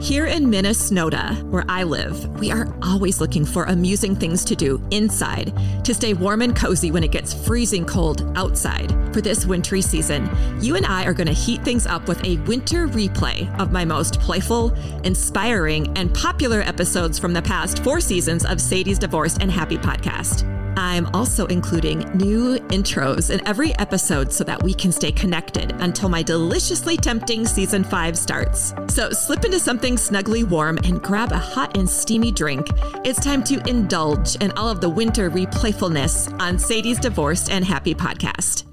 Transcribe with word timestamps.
Here 0.00 0.26
in 0.26 0.48
Minnesota, 0.48 1.34
where 1.50 1.64
I 1.68 1.82
live, 1.82 2.38
we 2.38 2.52
are 2.52 2.72
always 2.82 3.20
looking 3.20 3.44
for 3.44 3.64
amusing 3.64 4.14
things 4.14 4.44
to 4.44 4.54
do 4.54 4.80
inside 4.92 5.52
to 5.84 5.92
stay 5.92 6.14
warm 6.14 6.40
and 6.40 6.54
cozy 6.54 6.92
when 6.92 7.02
it 7.02 7.10
gets 7.10 7.34
freezing 7.34 7.84
cold 7.84 8.32
outside. 8.36 8.92
For 9.12 9.20
this 9.20 9.44
wintry 9.44 9.82
season, 9.82 10.30
you 10.62 10.76
and 10.76 10.86
I 10.86 11.04
are 11.04 11.12
going 11.12 11.26
to 11.26 11.32
heat 11.32 11.64
things 11.64 11.84
up 11.84 12.06
with 12.06 12.24
a 12.24 12.36
winter 12.46 12.86
replay 12.86 13.52
of 13.58 13.72
my 13.72 13.84
most 13.84 14.20
playful, 14.20 14.72
inspiring, 15.02 15.92
and 15.98 16.14
popular 16.14 16.60
episodes 16.60 17.18
from 17.18 17.32
the 17.32 17.42
past 17.42 17.82
four 17.82 18.00
seasons 18.00 18.46
of 18.46 18.60
Sadie's 18.60 19.00
Divorced 19.00 19.42
and 19.42 19.50
Happy 19.50 19.78
podcast. 19.78 20.46
I'm 20.78 21.06
also 21.12 21.44
including 21.46 21.98
new 22.16 22.56
intros 22.68 23.30
in 23.30 23.44
every 23.48 23.76
episode 23.80 24.32
so 24.32 24.44
that 24.44 24.62
we 24.62 24.72
can 24.72 24.92
stay 24.92 25.10
connected 25.10 25.72
until 25.80 26.08
my 26.08 26.22
deliciously 26.22 26.96
tempting 26.96 27.46
season 27.46 27.82
five 27.82 28.16
starts. 28.16 28.72
So 28.86 29.10
slip 29.10 29.44
into 29.44 29.58
something 29.58 29.98
snugly 29.98 30.44
warm 30.44 30.78
and 30.84 31.02
grab 31.02 31.32
a 31.32 31.36
hot 31.38 31.76
and 31.76 31.90
steamy 31.90 32.30
drink. 32.30 32.68
It's 33.04 33.18
time 33.18 33.42
to 33.44 33.60
indulge 33.68 34.36
in 34.36 34.52
all 34.52 34.68
of 34.68 34.80
the 34.80 34.88
winter 34.88 35.28
replayfulness 35.32 36.32
on 36.40 36.60
Sadie's 36.60 37.00
Divorced 37.00 37.50
and 37.50 37.64
Happy 37.64 37.92
podcast. 37.92 38.64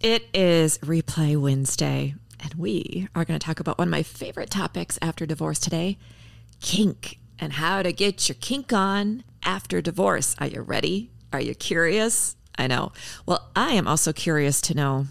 It 0.00 0.24
is 0.34 0.76
Replay 0.78 1.40
Wednesday, 1.40 2.16
and 2.38 2.52
we 2.52 3.08
are 3.14 3.24
going 3.24 3.40
to 3.40 3.44
talk 3.44 3.60
about 3.60 3.78
one 3.78 3.88
of 3.88 3.92
my 3.92 4.02
favorite 4.02 4.50
topics 4.50 4.98
after 5.00 5.24
divorce 5.24 5.58
today 5.58 5.96
kink 6.60 7.18
and 7.38 7.54
how 7.54 7.82
to 7.82 7.94
get 7.94 8.28
your 8.28 8.36
kink 8.42 8.74
on 8.74 9.24
after 9.42 9.80
divorce. 9.80 10.36
Are 10.38 10.48
you 10.48 10.60
ready? 10.60 11.12
Are 11.32 11.40
you 11.40 11.54
curious? 11.54 12.36
I 12.58 12.66
know. 12.66 12.92
Well, 13.26 13.50
I 13.54 13.72
am 13.72 13.86
also 13.86 14.12
curious 14.12 14.60
to 14.62 14.74
know 14.74 15.06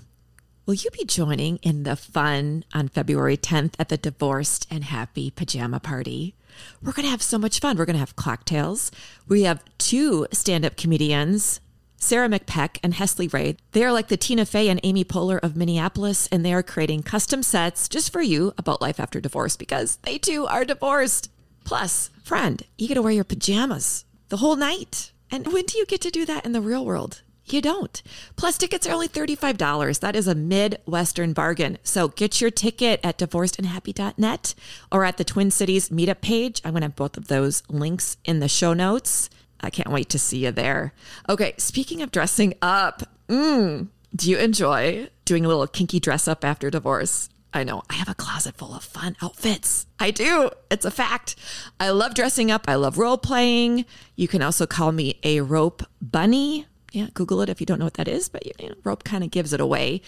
will 0.66 0.74
you 0.74 0.90
be 0.92 1.06
joining 1.06 1.58
in 1.58 1.84
the 1.84 1.96
fun 1.96 2.66
on 2.74 2.88
February 2.88 3.38
10th 3.38 3.76
at 3.78 3.90
the 3.90 3.98
Divorced 3.98 4.66
and 4.72 4.86
Happy 4.86 5.30
Pajama 5.30 5.80
Party? 5.80 6.34
We're 6.82 6.94
going 6.94 7.06
to 7.06 7.12
have 7.12 7.22
so 7.22 7.38
much 7.38 7.60
fun. 7.60 7.78
We're 7.78 7.86
going 7.86 7.96
to 7.96 8.00
have 8.00 8.16
cocktails. 8.16 8.92
We 9.28 9.44
have 9.44 9.64
two 9.78 10.26
stand 10.32 10.66
up 10.66 10.76
comedians. 10.78 11.60
Sarah 11.98 12.30
McPeck 12.30 12.78
and 12.84 12.94
Hesley 12.94 13.32
Ray. 13.32 13.58
They 13.72 13.84
are 13.84 13.92
like 13.92 14.10
the 14.10 14.18
Tina 14.18 14.46
Fey 14.46 14.70
and 14.70 14.80
Amy 14.84 15.04
Poehler 15.04 15.40
of 15.42 15.56
Minneapolis, 15.56 16.28
and 16.28 16.46
they 16.46 16.54
are 16.54 16.62
creating 16.62 17.04
custom 17.04 17.42
sets 17.42 17.88
just 17.88 18.12
for 18.12 18.22
you 18.22 18.54
about 18.58 18.82
life 18.82 19.00
after 19.00 19.20
divorce 19.20 19.56
because 19.56 19.98
they 20.04 20.18
too 20.18 20.46
are 20.46 20.66
divorced. 20.66 21.32
Plus, 21.64 22.12
friend, 22.24 22.64
you 22.78 22.88
get 22.88 22.96
to 22.96 23.02
wear 23.02 23.14
your 23.14 23.24
pajamas 23.24 24.06
the 24.30 24.38
whole 24.38 24.56
night. 24.56 25.12
And 25.32 25.52
when 25.52 25.66
do 25.66 25.78
you 25.78 25.86
get 25.86 26.02
to 26.02 26.12
do 26.12 26.26
that 26.26 26.46
in 26.46 26.52
the 26.52 26.62
real 26.62 26.86
world? 26.86 27.22
You 27.48 27.62
don't. 27.62 28.02
Plus, 28.36 28.58
tickets 28.58 28.88
are 28.88 28.94
only 28.94 29.08
$35. 29.08 30.00
That 30.00 30.16
is 30.16 30.28
a 30.28 30.34
Midwestern 30.34 31.34
bargain. 31.34 31.78
So 31.84 32.08
get 32.08 32.42
your 32.42 32.50
ticket 32.50 33.00
at 33.04 33.20
divorcedandhappy.net 33.20 34.56
or 34.92 35.06
at 35.06 35.18
the 35.18 35.24
Twin 35.24 35.52
Cities 35.52 35.90
meetup 35.90 36.22
page. 36.22 36.60
I'm 36.66 36.72
going 36.72 36.82
to 36.82 36.88
have 36.88 36.96
both 36.96 37.18
of 37.18 37.28
those 37.28 37.62
links 37.70 38.18
in 38.26 38.40
the 38.40 38.48
show 38.50 38.74
notes. 38.74 39.30
I 39.62 39.70
can't 39.70 39.92
wait 39.92 40.10
to 40.10 40.20
see 40.20 40.46
you 40.46 40.52
there. 40.52 40.94
Okay, 41.30 41.54
speaking 41.58 42.02
of 42.02 42.12
dressing 42.12 42.56
up, 42.64 43.04
mm, 43.30 43.88
do 44.16 44.30
you 44.30 44.38
enjoy 44.38 45.10
doing 45.24 45.46
a 45.46 45.48
little 45.48 45.68
kinky 45.68 46.00
dress 46.00 46.28
up 46.28 46.44
after 46.44 46.72
divorce? 46.72 47.30
I 47.56 47.64
know. 47.64 47.84
I 47.90 47.94
have 47.94 48.10
a 48.10 48.14
closet 48.14 48.58
full 48.58 48.76
of 48.76 48.84
fun 48.84 49.16
outfits. 49.22 49.88
I 49.98 50.12
do. 50.12 50.50
It's 50.70 50.84
a 50.84 50.92
fact. 50.92 51.38
I 51.80 51.90
love 51.90 52.14
dressing 52.14 52.52
up. 52.52 52.66
I 52.68 52.76
love 52.76 52.98
role 52.98 53.18
playing. 53.18 53.86
You 54.18 54.28
can 54.28 54.42
also 54.42 54.68
call 54.68 54.92
me 54.92 55.22
a 55.24 55.40
rope 55.40 55.82
bunny. 56.02 56.68
Yeah, 56.92 57.08
Google 57.14 57.42
it 57.42 57.48
if 57.48 57.62
you 57.62 57.66
don't 57.66 57.80
know 57.80 57.86
what 57.86 57.94
that 57.94 58.10
is, 58.10 58.28
but 58.28 58.46
you 58.46 58.52
know, 58.60 58.76
rope 58.84 59.06
kind 59.06 59.24
of 59.24 59.32
gives 59.32 59.54
it 59.54 59.62
away. 59.62 60.02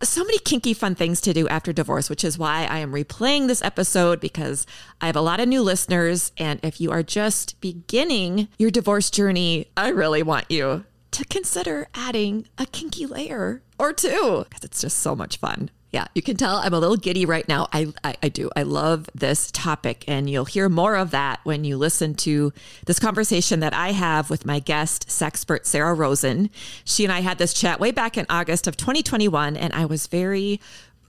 So 0.00 0.22
many 0.22 0.38
kinky 0.38 0.74
fun 0.74 0.94
things 0.94 1.20
to 1.22 1.32
do 1.32 1.48
after 1.48 1.72
divorce, 1.72 2.08
which 2.08 2.22
is 2.22 2.38
why 2.38 2.66
I 2.66 2.78
am 2.78 2.92
replaying 2.92 3.48
this 3.48 3.62
episode 3.62 4.20
because 4.20 4.64
I 5.00 5.06
have 5.06 5.16
a 5.16 5.20
lot 5.20 5.40
of 5.40 5.48
new 5.48 5.62
listeners. 5.62 6.30
And 6.38 6.60
if 6.62 6.80
you 6.80 6.92
are 6.92 7.02
just 7.02 7.60
beginning 7.60 8.46
your 8.58 8.70
divorce 8.70 9.10
journey, 9.10 9.66
I 9.76 9.88
really 9.88 10.22
want 10.22 10.48
you 10.52 10.84
to 11.10 11.24
consider 11.24 11.88
adding 11.94 12.46
a 12.58 12.66
kinky 12.66 13.06
layer 13.06 13.60
or 13.76 13.92
two 13.92 14.46
because 14.48 14.62
it's 14.62 14.80
just 14.80 14.98
so 15.00 15.16
much 15.16 15.38
fun. 15.38 15.70
Yeah, 15.92 16.06
you 16.14 16.22
can 16.22 16.38
tell 16.38 16.56
I'm 16.56 16.72
a 16.72 16.78
little 16.78 16.96
giddy 16.96 17.26
right 17.26 17.46
now. 17.46 17.68
I, 17.70 17.92
I, 18.02 18.16
I, 18.22 18.28
do. 18.30 18.50
I 18.56 18.62
love 18.62 19.10
this 19.14 19.50
topic, 19.50 20.04
and 20.08 20.28
you'll 20.28 20.46
hear 20.46 20.70
more 20.70 20.96
of 20.96 21.10
that 21.10 21.40
when 21.44 21.64
you 21.64 21.76
listen 21.76 22.14
to 22.14 22.50
this 22.86 22.98
conversation 22.98 23.60
that 23.60 23.74
I 23.74 23.92
have 23.92 24.30
with 24.30 24.46
my 24.46 24.58
guest, 24.58 25.08
sexpert 25.08 25.66
Sara 25.66 25.92
Rosen. 25.92 26.48
She 26.86 27.04
and 27.04 27.12
I 27.12 27.20
had 27.20 27.36
this 27.36 27.52
chat 27.52 27.78
way 27.78 27.90
back 27.90 28.16
in 28.16 28.24
August 28.30 28.66
of 28.66 28.78
2021, 28.78 29.54
and 29.54 29.70
I 29.74 29.84
was 29.84 30.06
very 30.06 30.60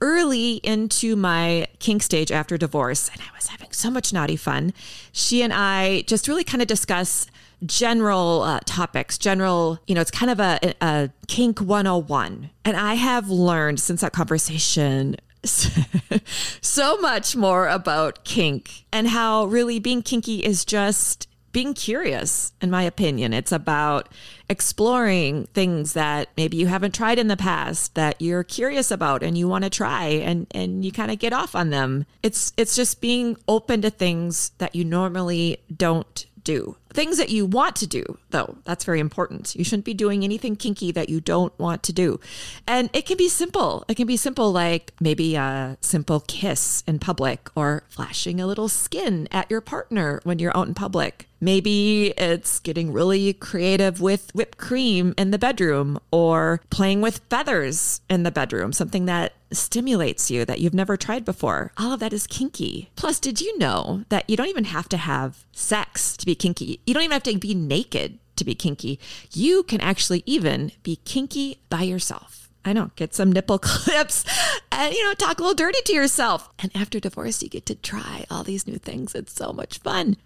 early 0.02 0.56
into 0.56 1.16
my 1.16 1.66
kink 1.78 2.02
stage 2.02 2.30
after 2.30 2.58
divorce, 2.58 3.08
and 3.10 3.22
I 3.22 3.34
was 3.34 3.46
having 3.46 3.72
so 3.72 3.90
much 3.90 4.12
naughty 4.12 4.36
fun. 4.36 4.74
She 5.12 5.40
and 5.40 5.50
I 5.50 6.02
just 6.02 6.28
really 6.28 6.44
kind 6.44 6.60
of 6.60 6.68
discuss 6.68 7.26
general 7.66 8.42
uh, 8.42 8.60
topics, 8.64 9.18
general, 9.18 9.78
you 9.86 9.94
know, 9.94 10.00
it's 10.00 10.10
kind 10.10 10.30
of 10.30 10.40
a, 10.40 10.74
a 10.80 11.10
kink 11.26 11.60
101. 11.60 12.50
And 12.64 12.76
I 12.76 12.94
have 12.94 13.28
learned 13.30 13.80
since 13.80 14.00
that 14.00 14.12
conversation 14.12 15.16
so 15.44 16.98
much 16.98 17.36
more 17.36 17.68
about 17.68 18.24
kink 18.24 18.84
and 18.92 19.08
how 19.08 19.44
really 19.46 19.78
being 19.78 20.02
kinky 20.02 20.44
is 20.44 20.64
just 20.64 21.28
being 21.52 21.72
curious, 21.72 22.52
in 22.60 22.70
my 22.70 22.82
opinion. 22.82 23.32
It's 23.32 23.52
about 23.52 24.08
exploring 24.50 25.46
things 25.54 25.92
that 25.92 26.28
maybe 26.36 26.56
you 26.56 26.66
haven't 26.66 26.94
tried 26.94 27.18
in 27.18 27.28
the 27.28 27.36
past 27.36 27.94
that 27.94 28.20
you're 28.20 28.42
curious 28.42 28.90
about 28.90 29.22
and 29.22 29.38
you 29.38 29.46
want 29.46 29.62
to 29.64 29.70
try 29.70 30.06
and, 30.06 30.48
and 30.50 30.84
you 30.84 30.90
kind 30.90 31.12
of 31.12 31.18
get 31.20 31.32
off 31.32 31.54
on 31.54 31.70
them. 31.70 32.06
It's 32.22 32.52
it's 32.56 32.74
just 32.74 33.00
being 33.00 33.36
open 33.46 33.82
to 33.82 33.90
things 33.90 34.50
that 34.58 34.74
you 34.74 34.84
normally 34.84 35.58
don't 35.74 36.26
do. 36.42 36.76
Things 36.94 37.18
that 37.18 37.28
you 37.28 37.44
want 37.44 37.74
to 37.76 37.88
do, 37.88 38.18
though, 38.30 38.56
that's 38.64 38.84
very 38.84 39.00
important. 39.00 39.56
You 39.56 39.64
shouldn't 39.64 39.84
be 39.84 39.94
doing 39.94 40.22
anything 40.22 40.54
kinky 40.54 40.92
that 40.92 41.08
you 41.08 41.20
don't 41.20 41.56
want 41.58 41.82
to 41.82 41.92
do. 41.92 42.20
And 42.68 42.88
it 42.92 43.04
can 43.04 43.16
be 43.16 43.28
simple. 43.28 43.84
It 43.88 43.96
can 43.96 44.06
be 44.06 44.16
simple, 44.16 44.52
like 44.52 44.92
maybe 45.00 45.34
a 45.34 45.76
simple 45.80 46.20
kiss 46.20 46.84
in 46.86 47.00
public 47.00 47.50
or 47.56 47.82
flashing 47.88 48.40
a 48.40 48.46
little 48.46 48.68
skin 48.68 49.26
at 49.32 49.50
your 49.50 49.60
partner 49.60 50.20
when 50.22 50.38
you're 50.38 50.56
out 50.56 50.68
in 50.68 50.74
public. 50.74 51.28
Maybe 51.40 52.14
it's 52.16 52.58
getting 52.60 52.90
really 52.90 53.34
creative 53.34 54.00
with 54.00 54.34
whipped 54.34 54.56
cream 54.56 55.12
in 55.18 55.30
the 55.30 55.38
bedroom 55.38 55.98
or 56.10 56.62
playing 56.70 57.02
with 57.02 57.20
feathers 57.28 58.00
in 58.08 58.22
the 58.22 58.30
bedroom, 58.30 58.72
something 58.72 59.04
that 59.06 59.34
stimulates 59.52 60.30
you 60.30 60.44
that 60.46 60.60
you've 60.60 60.74
never 60.74 60.96
tried 60.96 61.24
before. 61.24 61.70
All 61.76 61.92
of 61.92 62.00
that 62.00 62.14
is 62.14 62.26
kinky. 62.26 62.90
Plus, 62.96 63.20
did 63.20 63.42
you 63.42 63.58
know 63.58 64.04
that 64.08 64.28
you 64.28 64.38
don't 64.38 64.48
even 64.48 64.64
have 64.64 64.88
to 64.88 64.96
have 64.96 65.44
sex 65.52 66.16
to 66.16 66.24
be 66.24 66.34
kinky? 66.34 66.80
You 66.86 66.94
don't 66.94 67.02
even 67.02 67.12
have 67.12 67.22
to 67.24 67.38
be 67.38 67.54
naked 67.54 68.18
to 68.36 68.44
be 68.44 68.54
kinky. 68.54 68.98
You 69.32 69.62
can 69.62 69.80
actually 69.80 70.22
even 70.26 70.72
be 70.82 70.96
kinky 71.04 71.58
by 71.70 71.82
yourself. 71.82 72.50
I 72.64 72.72
know, 72.72 72.90
get 72.96 73.14
some 73.14 73.30
nipple 73.30 73.58
clips 73.62 74.24
and, 74.72 74.94
you 74.94 75.04
know, 75.04 75.14
talk 75.14 75.38
a 75.38 75.42
little 75.42 75.54
dirty 75.54 75.80
to 75.84 75.92
yourself. 75.92 76.48
And 76.58 76.74
after 76.74 76.98
divorce, 76.98 77.42
you 77.42 77.48
get 77.48 77.66
to 77.66 77.74
try 77.74 78.24
all 78.30 78.42
these 78.42 78.66
new 78.66 78.78
things. 78.78 79.14
It's 79.14 79.32
so 79.32 79.52
much 79.52 79.78
fun. 79.78 80.16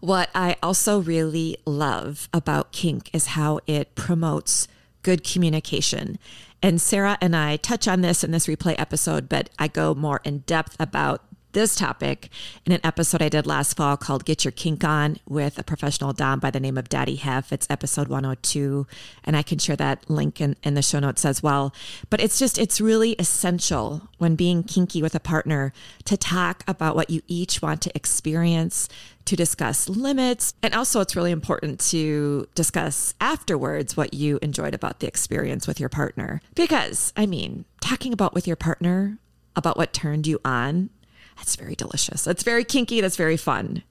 What 0.00 0.30
I 0.34 0.56
also 0.62 1.00
really 1.00 1.56
love 1.64 2.28
about 2.32 2.72
kink 2.72 3.10
is 3.14 3.28
how 3.28 3.60
it 3.66 3.94
promotes 3.94 4.68
good 5.02 5.24
communication. 5.24 6.18
And 6.62 6.80
Sara 6.80 7.18
and 7.20 7.36
I 7.36 7.56
touch 7.56 7.86
on 7.86 8.00
this 8.00 8.24
in 8.24 8.30
this 8.30 8.46
replay 8.46 8.74
episode, 8.78 9.28
but 9.28 9.50
I 9.58 9.68
go 9.68 9.94
more 9.94 10.20
in 10.24 10.38
depth 10.40 10.76
about 10.80 11.22
this 11.54 11.76
topic 11.76 12.28
in 12.66 12.72
an 12.72 12.80
episode 12.84 13.22
I 13.22 13.28
did 13.28 13.46
last 13.46 13.76
fall 13.76 13.96
called 13.96 14.24
Get 14.24 14.44
Your 14.44 14.52
Kink 14.52 14.84
On 14.84 15.16
with 15.26 15.56
a 15.58 15.62
professional 15.62 16.12
Dom 16.12 16.40
by 16.40 16.50
the 16.50 16.60
name 16.60 16.76
of 16.76 16.88
Daddy 16.88 17.14
Hef. 17.14 17.52
It's 17.52 17.66
episode 17.70 18.08
102. 18.08 18.86
And 19.22 19.36
I 19.36 19.42
can 19.42 19.58
share 19.58 19.76
that 19.76 20.10
link 20.10 20.40
in, 20.40 20.56
in 20.64 20.74
the 20.74 20.82
show 20.82 20.98
notes 20.98 21.24
as 21.24 21.42
well. 21.42 21.72
But 22.10 22.20
it's 22.20 22.38
just, 22.38 22.58
it's 22.58 22.80
really 22.80 23.12
essential 23.12 24.08
when 24.18 24.34
being 24.34 24.64
kinky 24.64 25.00
with 25.00 25.14
a 25.14 25.20
partner 25.20 25.72
to 26.04 26.16
talk 26.16 26.64
about 26.66 26.96
what 26.96 27.08
you 27.08 27.22
each 27.28 27.62
want 27.62 27.80
to 27.82 27.96
experience, 27.96 28.88
to 29.24 29.36
discuss 29.36 29.88
limits. 29.88 30.54
And 30.60 30.74
also, 30.74 31.00
it's 31.00 31.14
really 31.14 31.30
important 31.30 31.78
to 31.90 32.48
discuss 32.56 33.14
afterwards 33.20 33.96
what 33.96 34.12
you 34.12 34.40
enjoyed 34.42 34.74
about 34.74 34.98
the 34.98 35.06
experience 35.06 35.68
with 35.68 35.78
your 35.78 35.88
partner. 35.88 36.42
Because, 36.56 37.12
I 37.16 37.26
mean, 37.26 37.64
talking 37.80 38.12
about 38.12 38.34
with 38.34 38.48
your 38.48 38.56
partner 38.56 39.18
about 39.54 39.76
what 39.76 39.92
turned 39.92 40.26
you 40.26 40.40
on 40.44 40.90
that's 41.36 41.56
very 41.56 41.74
delicious. 41.74 42.24
That's 42.24 42.42
very 42.42 42.64
kinky. 42.64 43.00
That's 43.00 43.16
very 43.16 43.36
fun. 43.36 43.82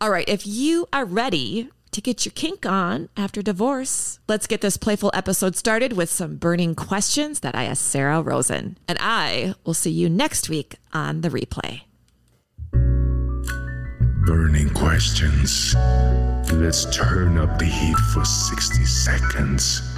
All 0.00 0.10
right. 0.10 0.28
If 0.28 0.46
you 0.46 0.86
are 0.92 1.04
ready 1.04 1.70
to 1.90 2.00
get 2.00 2.24
your 2.26 2.32
kink 2.32 2.66
on 2.66 3.08
after 3.16 3.42
divorce, 3.42 4.20
let's 4.28 4.46
get 4.46 4.60
this 4.60 4.76
playful 4.76 5.10
episode 5.14 5.56
started 5.56 5.94
with 5.94 6.10
some 6.10 6.36
burning 6.36 6.74
questions 6.74 7.40
that 7.40 7.54
I 7.54 7.64
asked 7.64 7.84
Sara 7.84 8.20
Rosen. 8.20 8.78
And 8.86 8.98
I 9.00 9.54
will 9.64 9.74
see 9.74 9.90
you 9.90 10.08
next 10.08 10.48
week 10.48 10.76
on 10.92 11.22
the 11.22 11.30
replay. 11.30 11.82
Burning 14.26 14.68
questions. 14.70 15.74
Let's 16.52 16.84
turn 16.94 17.38
up 17.38 17.58
the 17.58 17.64
heat 17.64 17.96
for 18.12 18.24
60 18.24 18.84
seconds. 18.84 19.97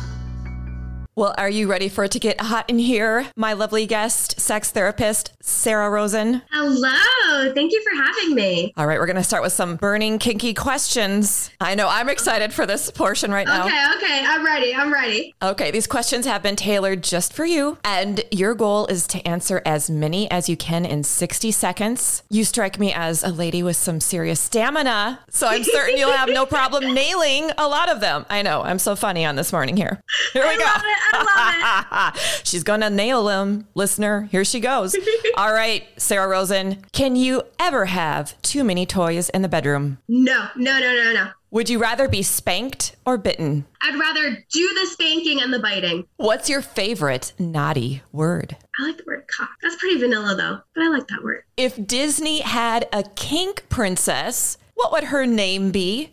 Well, 1.16 1.34
are 1.36 1.50
you 1.50 1.68
ready 1.68 1.88
for 1.88 2.04
it 2.04 2.12
to 2.12 2.20
get 2.20 2.40
hot 2.40 2.70
in 2.70 2.78
here? 2.78 3.26
My 3.36 3.52
lovely 3.52 3.84
guest, 3.84 4.40
sex 4.40 4.70
therapist, 4.70 5.32
Sara 5.42 5.90
Rosen. 5.90 6.40
Hello. 6.52 7.52
Thank 7.52 7.72
you 7.72 7.82
for 7.82 7.90
having 8.00 8.34
me. 8.34 8.72
All 8.76 8.86
right, 8.86 8.98
we're 8.98 9.06
going 9.06 9.16
to 9.16 9.24
start 9.24 9.42
with 9.42 9.52
some 9.52 9.74
burning 9.76 10.18
kinky 10.20 10.54
questions. 10.54 11.50
I 11.60 11.74
know 11.74 11.88
I'm 11.88 12.08
excited 12.08 12.52
for 12.54 12.64
this 12.64 12.90
portion 12.92 13.32
right 13.32 13.46
now. 13.46 13.66
Okay, 13.66 13.84
okay, 13.96 14.24
I'm 14.24 14.46
ready. 14.46 14.74
I'm 14.74 14.92
ready. 14.92 15.34
Okay, 15.42 15.70
these 15.72 15.88
questions 15.88 16.26
have 16.26 16.42
been 16.44 16.56
tailored 16.56 17.02
just 17.02 17.32
for 17.32 17.44
you, 17.44 17.76
and 17.84 18.22
your 18.30 18.54
goal 18.54 18.86
is 18.86 19.06
to 19.08 19.26
answer 19.26 19.60
as 19.66 19.90
many 19.90 20.30
as 20.30 20.48
you 20.48 20.56
can 20.56 20.86
in 20.86 21.02
60 21.02 21.50
seconds. 21.50 22.22
You 22.30 22.44
strike 22.44 22.78
me 22.78 22.92
as 22.92 23.24
a 23.24 23.30
lady 23.30 23.62
with 23.64 23.76
some 23.76 24.00
serious 24.00 24.40
stamina, 24.40 25.18
so 25.28 25.48
I'm 25.48 25.64
certain 25.64 25.98
you'll 25.98 26.12
have 26.12 26.28
no 26.28 26.46
problem 26.46 26.94
nailing 26.94 27.50
a 27.58 27.66
lot 27.66 27.90
of 27.90 28.00
them. 28.00 28.26
I 28.30 28.42
know, 28.42 28.62
I'm 28.62 28.78
so 28.78 28.94
funny 28.94 29.24
on 29.24 29.34
this 29.34 29.52
morning 29.52 29.76
here. 29.76 30.00
Here 30.32 30.44
we 30.44 30.50
I 30.50 30.56
go. 30.56 30.99
I 31.12 32.02
love 32.02 32.14
it. 32.14 32.20
She's 32.44 32.62
gonna 32.62 32.90
nail 32.90 33.28
him, 33.28 33.66
listener. 33.74 34.28
Here 34.30 34.44
she 34.44 34.60
goes. 34.60 34.96
All 35.36 35.52
right, 35.52 35.86
Sara 35.96 36.28
Rosen, 36.28 36.82
can 36.92 37.16
you 37.16 37.42
ever 37.58 37.86
have 37.86 38.40
too 38.42 38.64
many 38.64 38.86
toys 38.86 39.28
in 39.30 39.42
the 39.42 39.48
bedroom? 39.48 39.98
No, 40.08 40.48
no, 40.56 40.78
no, 40.78 40.94
no, 40.94 41.12
no. 41.12 41.28
Would 41.52 41.68
you 41.68 41.80
rather 41.80 42.06
be 42.06 42.22
spanked 42.22 42.94
or 43.04 43.18
bitten? 43.18 43.66
I'd 43.82 43.98
rather 43.98 44.44
do 44.52 44.74
the 44.74 44.86
spanking 44.86 45.42
and 45.42 45.52
the 45.52 45.58
biting. 45.58 46.06
What's 46.16 46.48
your 46.48 46.62
favorite 46.62 47.32
naughty 47.40 48.02
word? 48.12 48.56
I 48.78 48.84
like 48.86 48.98
the 48.98 49.04
word 49.04 49.26
cock. 49.26 49.50
That's 49.60 49.74
pretty 49.76 49.98
vanilla 49.98 50.36
though, 50.36 50.60
but 50.74 50.84
I 50.84 50.88
like 50.88 51.08
that 51.08 51.24
word. 51.24 51.42
If 51.56 51.86
Disney 51.88 52.40
had 52.40 52.88
a 52.92 53.02
kink 53.16 53.68
princess, 53.68 54.58
what 54.74 54.92
would 54.92 55.04
her 55.04 55.26
name 55.26 55.72
be? 55.72 56.12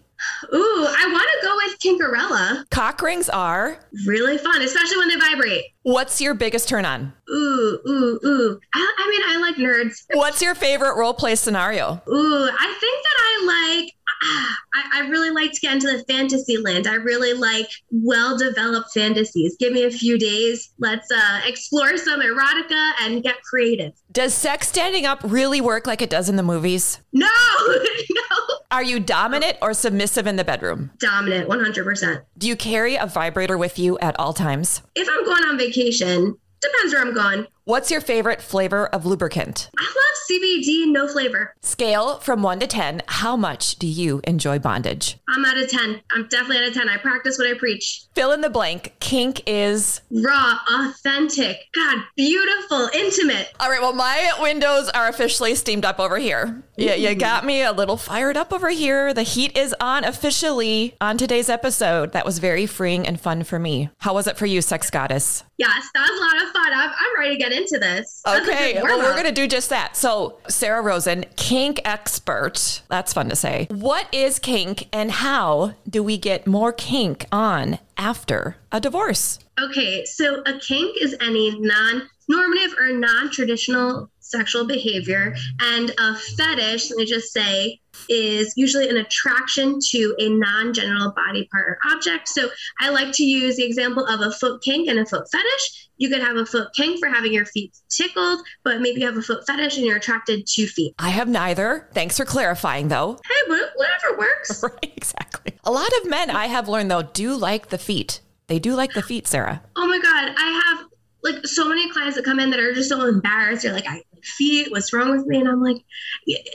Ooh, 0.53 0.87
I 0.87 1.09
want 1.11 1.27
to 1.33 1.47
go 1.47 1.55
with 1.55 1.79
Tinkerella. 1.79 2.69
Cock 2.69 3.01
rings 3.01 3.29
are. 3.29 3.79
Really 4.05 4.37
fun, 4.37 4.61
especially 4.61 4.97
when 4.97 5.09
they 5.09 5.15
vibrate. 5.15 5.63
What's 5.83 6.19
your 6.19 6.33
biggest 6.33 6.67
turn 6.67 6.85
on? 6.85 7.13
Ooh, 7.29 7.79
ooh, 7.87 8.19
ooh. 8.25 8.59
I, 8.73 8.93
I 8.97 9.09
mean, 9.09 9.21
I 9.25 9.37
like 9.41 9.55
nerds. 9.55 10.03
What's 10.13 10.41
your 10.41 10.55
favorite 10.55 10.97
role 10.97 11.13
play 11.13 11.35
scenario? 11.35 12.01
Ooh, 12.09 12.49
I 12.51 12.77
think 12.79 13.03
that 13.03 13.17
I 13.19 13.75
like. 13.79 13.93
Ah, 14.21 14.57
I, 14.73 15.01
I 15.01 15.07
really 15.09 15.29
like 15.29 15.51
to 15.53 15.59
get 15.59 15.73
into 15.73 15.87
the 15.87 16.03
fantasy 16.05 16.57
land. 16.57 16.87
I 16.87 16.95
really 16.95 17.33
like 17.33 17.69
well 17.91 18.37
developed 18.37 18.93
fantasies. 18.93 19.55
Give 19.59 19.73
me 19.73 19.83
a 19.83 19.91
few 19.91 20.17
days. 20.17 20.73
Let's 20.79 21.09
uh, 21.11 21.41
explore 21.45 21.97
some 21.97 22.21
erotica 22.21 22.91
and 23.01 23.23
get 23.23 23.41
creative. 23.43 23.93
Does 24.11 24.33
sex 24.33 24.67
standing 24.67 25.05
up 25.05 25.19
really 25.23 25.61
work 25.61 25.87
like 25.87 26.01
it 26.01 26.09
does 26.09 26.29
in 26.29 26.35
the 26.35 26.43
movies? 26.43 26.99
No, 27.13 27.27
no. 27.67 28.57
Are 28.71 28.83
you 28.83 28.99
dominant 28.99 29.57
or 29.61 29.73
submissive 29.73 30.27
in 30.27 30.35
the 30.35 30.43
bedroom? 30.43 30.91
Dominant, 30.99 31.49
100%. 31.49 32.23
Do 32.37 32.47
you 32.47 32.55
carry 32.55 32.95
a 32.95 33.05
vibrator 33.05 33.57
with 33.57 33.79
you 33.79 33.97
at 33.99 34.19
all 34.19 34.33
times? 34.33 34.81
If 34.95 35.07
I'm 35.09 35.23
going 35.23 35.43
on 35.45 35.57
vacation, 35.57 36.35
depends 36.61 36.93
where 36.93 37.01
I'm 37.01 37.13
going. 37.13 37.47
What's 37.67 37.91
your 37.91 37.99
favorite 37.99 38.41
flavor 38.41 38.87
of 38.87 39.05
lubricant? 39.05 39.69
I 39.77 39.83
love 39.83 40.41
CBD, 40.41 40.89
no 40.89 41.05
flavor. 41.05 41.53
Scale 41.61 42.17
from 42.19 42.41
1 42.41 42.61
to 42.61 42.67
10, 42.67 43.01
how 43.07 43.35
much 43.35 43.75
do 43.75 43.87
you 43.87 44.21
enjoy 44.23 44.57
bondage? 44.57 45.17
I'm 45.27 45.43
out 45.43 45.57
of 45.57 45.69
10. 45.69 46.01
I'm 46.13 46.29
definitely 46.29 46.59
out 46.59 46.69
of 46.69 46.73
10. 46.75 46.87
I 46.87 46.95
practice 46.95 47.37
what 47.37 47.45
I 47.45 47.55
preach. 47.55 48.03
Fill 48.15 48.31
in 48.31 48.39
the 48.39 48.49
blank. 48.49 48.95
Kink 49.01 49.41
is. 49.45 49.99
Raw, 50.09 50.59
authentic, 50.75 51.57
God, 51.75 51.97
beautiful, 52.15 52.89
intimate. 52.93 53.51
All 53.59 53.69
right, 53.69 53.81
well, 53.81 53.91
my 53.91 54.31
windows 54.39 54.87
are 54.87 55.09
officially 55.09 55.53
steamed 55.53 55.83
up 55.83 55.99
over 55.99 56.17
here. 56.17 56.63
Yeah, 56.77 56.93
you 56.93 57.15
got 57.15 57.43
me 57.45 57.63
a 57.63 57.73
little 57.73 57.97
fired 57.97 58.37
up 58.37 58.53
over 58.53 58.69
here. 58.69 59.13
The 59.13 59.23
heat 59.23 59.57
is 59.57 59.75
on 59.81 60.05
officially 60.05 60.95
on 61.01 61.17
today's 61.17 61.49
episode. 61.49 62.13
That 62.13 62.25
was 62.25 62.39
very 62.39 62.65
freeing 62.65 63.05
and 63.05 63.19
fun 63.19 63.43
for 63.43 63.59
me. 63.59 63.89
How 63.97 64.13
was 64.13 64.25
it 64.27 64.37
for 64.37 64.45
you, 64.45 64.61
Sex 64.61 64.89
Goddess? 64.89 65.43
Yes, 65.57 65.89
that 65.93 66.07
was 66.09 66.19
a 66.19 66.23
lot 66.23 66.47
of 66.47 66.53
fun. 66.53 66.71
I'm, 66.71 66.91
I'm 66.91 67.19
ready 67.19 67.35
to 67.35 67.39
get 67.39 67.51
into 67.57 67.77
this. 67.79 68.21
Okay, 68.27 68.79
well, 68.81 68.99
we're 68.99 69.13
going 69.13 69.25
to 69.25 69.31
do 69.31 69.47
just 69.47 69.69
that. 69.69 69.95
So, 69.97 70.39
Sara 70.47 70.81
Rosen, 70.81 71.25
kink 71.35 71.81
expert. 71.83 72.81
That's 72.89 73.13
fun 73.13 73.29
to 73.29 73.35
say. 73.35 73.67
What 73.69 74.13
is 74.13 74.39
kink 74.39 74.87
and 74.93 75.11
how 75.11 75.73
do 75.89 76.03
we 76.03 76.17
get 76.17 76.47
more 76.47 76.71
kink 76.71 77.25
on 77.31 77.79
after 77.97 78.57
a 78.71 78.79
divorce? 78.79 79.39
Okay, 79.59 80.05
so 80.05 80.41
a 80.45 80.59
kink 80.59 81.01
is 81.01 81.15
any 81.19 81.59
non 81.59 82.09
normative 82.29 82.75
or 82.79 82.91
non 82.91 83.31
traditional 83.31 84.09
sexual 84.19 84.65
behavior, 84.65 85.35
and 85.61 85.91
a 85.97 86.15
fetish, 86.15 86.89
let 86.89 86.97
me 86.97 87.05
just 87.05 87.31
say, 87.31 87.79
is 88.09 88.53
usually 88.55 88.89
an 88.89 88.97
attraction 88.97 89.79
to 89.89 90.15
a 90.19 90.29
non 90.29 90.73
genital 90.73 91.11
body 91.11 91.47
part 91.51 91.67
or 91.67 91.77
object. 91.91 92.27
So 92.27 92.49
I 92.79 92.89
like 92.89 93.11
to 93.13 93.23
use 93.23 93.57
the 93.57 93.63
example 93.63 94.05
of 94.05 94.21
a 94.21 94.31
foot 94.31 94.61
kink 94.61 94.87
and 94.87 94.99
a 94.99 95.05
foot 95.05 95.29
fetish. 95.31 95.89
You 95.97 96.09
could 96.09 96.21
have 96.21 96.37
a 96.37 96.45
foot 96.45 96.69
kink 96.75 96.99
for 96.99 97.09
having 97.09 97.33
your 97.33 97.45
feet 97.45 97.75
tickled, 97.89 98.41
but 98.63 98.81
maybe 98.81 99.01
you 99.01 99.07
have 99.07 99.17
a 99.17 99.21
foot 99.21 99.45
fetish 99.47 99.77
and 99.77 99.85
you're 99.85 99.97
attracted 99.97 100.45
to 100.45 100.67
feet. 100.67 100.93
I 100.99 101.09
have 101.09 101.27
neither. 101.27 101.89
Thanks 101.93 102.17
for 102.17 102.25
clarifying, 102.25 102.87
though. 102.87 103.17
Hey, 103.27 103.63
whatever 103.75 104.17
works. 104.17 104.63
Right, 104.63 104.93
exactly. 104.95 105.53
A 105.63 105.71
lot 105.71 105.89
of 106.01 106.09
men 106.09 106.29
I 106.29 106.47
have 106.47 106.67
learned, 106.67 106.91
though, 106.91 107.01
do 107.01 107.35
like 107.35 107.69
the 107.69 107.77
feet. 107.77 108.21
They 108.47 108.59
do 108.59 108.75
like 108.75 108.93
the 108.93 109.01
feet, 109.01 109.27
Sara. 109.27 109.61
Oh 109.75 109.87
my 109.87 109.99
God, 109.99 110.33
I 110.37 110.61
have 110.65 110.87
like 111.23 111.45
so 111.47 111.67
many 111.67 111.91
clients 111.91 112.15
that 112.15 112.25
come 112.25 112.39
in 112.39 112.49
that 112.51 112.59
are 112.59 112.73
just 112.73 112.89
so 112.89 113.05
embarrassed. 113.07 113.63
They're 113.63 113.73
like, 113.73 113.87
I 113.87 114.01
feet, 114.37 114.71
what's 114.71 114.93
wrong 114.93 115.11
with 115.11 115.25
me? 115.25 115.39
And 115.39 115.47
I'm 115.47 115.61
like, 115.61 115.83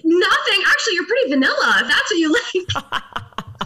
nothing. 0.04 0.62
Actually, 0.66 0.94
you're 0.94 1.06
pretty 1.06 1.30
vanilla 1.30 1.76
if 1.80 1.88
that's 1.88 2.10
what 2.10 2.18
you 2.18 2.32
like. 2.32 3.02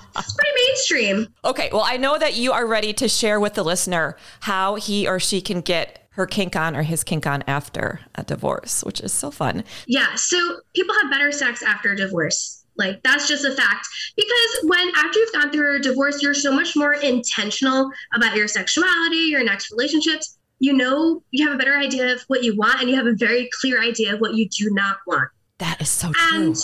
it's 0.17 0.35
pretty 0.35 0.51
mainstream. 0.67 1.29
Okay, 1.45 1.71
well, 1.73 1.85
I 1.85 1.97
know 1.97 2.19
that 2.19 2.35
you 2.35 2.53
are 2.53 2.67
ready 2.67 2.93
to 2.95 3.09
share 3.09 3.41
with 3.41 3.55
the 3.55 3.63
listener 3.63 4.17
how 4.41 4.77
he 4.77 5.07
or 5.07 5.21
she 5.21 5.41
can 5.41 5.61
get 5.61 6.07
her 6.11 6.27
kink 6.27 6.57
on 6.57 6.75
or 6.75 6.83
his 6.83 7.05
kink 7.05 7.27
on 7.27 7.45
after 7.47 8.01
a 8.15 8.25
divorce, 8.25 8.83
which 8.85 9.01
is 9.01 9.13
so 9.13 9.31
fun. 9.31 9.63
Yeah. 9.87 10.15
So 10.15 10.61
people 10.75 10.95
have 11.03 11.11
better 11.11 11.31
sex 11.31 11.63
after 11.63 11.93
a 11.93 11.97
divorce. 11.97 12.65
Like 12.77 13.03
that's 13.03 13.29
just 13.29 13.45
a 13.45 13.53
fact. 13.53 13.87
Because 14.17 14.65
when 14.65 14.91
after 14.97 15.19
you've 15.19 15.33
gone 15.33 15.53
through 15.53 15.77
a 15.77 15.79
divorce, 15.79 16.23
you're 16.23 16.35
so 16.35 16.53
much 16.53 16.77
more 16.77 16.95
intentional 16.95 17.91
about 18.15 18.37
your 18.37 18.49
sexuality, 18.49 19.17
your 19.17 19.45
next 19.45 19.71
relationships. 19.71 20.39
You 20.59 20.73
know, 20.73 21.23
you 21.31 21.47
have 21.47 21.55
a 21.55 21.59
better 21.59 21.77
idea 21.77 22.15
of 22.15 22.23
what 22.29 22.43
you 22.43 22.57
want 22.57 22.81
and 22.81 22.89
you 22.89 22.97
have 22.97 23.07
a 23.07 23.15
very 23.15 23.49
clear 23.61 23.83
idea 23.83 24.15
of 24.15 24.21
what 24.21 24.35
you 24.35 24.49
do 24.49 24.71
not 24.73 24.97
want. 25.07 25.29
That 25.59 25.81
is 25.81 25.91
so 25.91 26.13
true. 26.13 26.37
And 26.37 26.57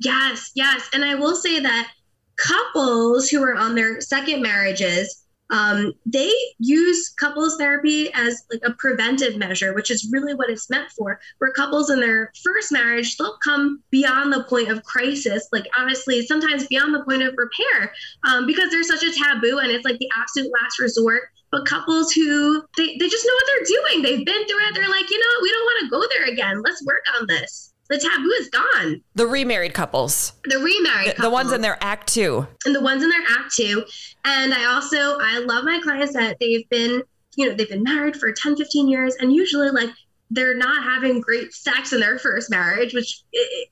yes, 0.00 0.52
yes. 0.54 0.88
And 0.92 1.04
I 1.04 1.14
will 1.14 1.36
say 1.36 1.60
that 1.60 1.90
couples 2.36 3.28
who 3.28 3.42
are 3.42 3.56
on 3.56 3.74
their 3.74 4.00
second 4.00 4.42
marriages, 4.42 5.24
um, 5.50 5.92
they 6.06 6.32
use 6.58 7.10
couples 7.10 7.56
therapy 7.56 8.10
as 8.14 8.42
like 8.50 8.62
a 8.64 8.72
preventive 8.72 9.36
measure, 9.36 9.74
which 9.74 9.90
is 9.90 10.10
really 10.10 10.34
what 10.34 10.50
it's 10.50 10.70
meant 10.70 10.90
for. 10.90 11.20
Where 11.38 11.52
couples 11.52 11.90
in 11.90 12.00
their 12.00 12.32
first 12.42 12.72
marriage, 12.72 13.16
they'll 13.16 13.38
come 13.44 13.82
beyond 13.90 14.32
the 14.32 14.44
point 14.44 14.70
of 14.70 14.82
crisis, 14.84 15.48
like 15.52 15.66
honestly, 15.76 16.26
sometimes 16.26 16.66
beyond 16.66 16.94
the 16.94 17.04
point 17.04 17.22
of 17.22 17.34
repair, 17.36 17.92
um, 18.26 18.46
because 18.46 18.70
there's 18.70 18.88
such 18.88 19.04
a 19.04 19.12
taboo 19.12 19.58
and 19.58 19.70
it's 19.70 19.84
like 19.84 19.98
the 19.98 20.10
absolute 20.18 20.50
last 20.62 20.80
resort. 20.80 21.22
But 21.54 21.66
couples 21.66 22.10
who 22.12 22.62
they, 22.76 22.96
they 22.98 23.08
just 23.08 23.24
know 23.24 23.32
what 23.34 23.44
they're 23.46 23.64
doing, 23.78 24.02
they've 24.02 24.26
been 24.26 24.46
through 24.48 24.66
it, 24.68 24.74
they're 24.74 24.88
like, 24.90 25.08
you 25.08 25.18
know, 25.20 25.26
what? 25.36 25.42
we 25.42 25.50
don't 25.52 25.64
want 25.64 25.84
to 25.84 25.88
go 25.90 26.04
there 26.16 26.32
again. 26.32 26.62
Let's 26.64 26.84
work 26.84 27.04
on 27.20 27.28
this. 27.28 27.72
The 27.90 27.98
taboo 27.98 28.30
is 28.40 28.48
gone. 28.48 29.02
the 29.14 29.26
remarried 29.26 29.72
couples, 29.72 30.32
The 30.44 30.56
remarried 30.58 31.16
the, 31.16 31.22
the 31.22 31.30
ones 31.30 31.52
in 31.52 31.60
their 31.60 31.78
act 31.80 32.12
two. 32.12 32.44
and 32.64 32.74
the 32.74 32.80
ones 32.80 33.02
in 33.04 33.08
their 33.10 33.22
act 33.38 33.54
two. 33.54 33.84
And 34.24 34.52
I 34.52 34.64
also 34.64 35.18
I 35.20 35.38
love 35.46 35.64
my 35.64 35.78
clients 35.80 36.14
that 36.14 36.38
they've 36.40 36.68
been, 36.70 37.02
you 37.36 37.48
know, 37.48 37.54
they've 37.54 37.68
been 37.68 37.82
married 37.84 38.16
for 38.16 38.32
10, 38.32 38.56
15 38.56 38.88
years 38.88 39.14
and 39.20 39.32
usually 39.32 39.70
like 39.70 39.90
they're 40.30 40.56
not 40.56 40.82
having 40.82 41.20
great 41.20 41.52
sex 41.52 41.92
in 41.92 42.00
their 42.00 42.18
first 42.18 42.50
marriage, 42.50 42.94
which 42.94 43.22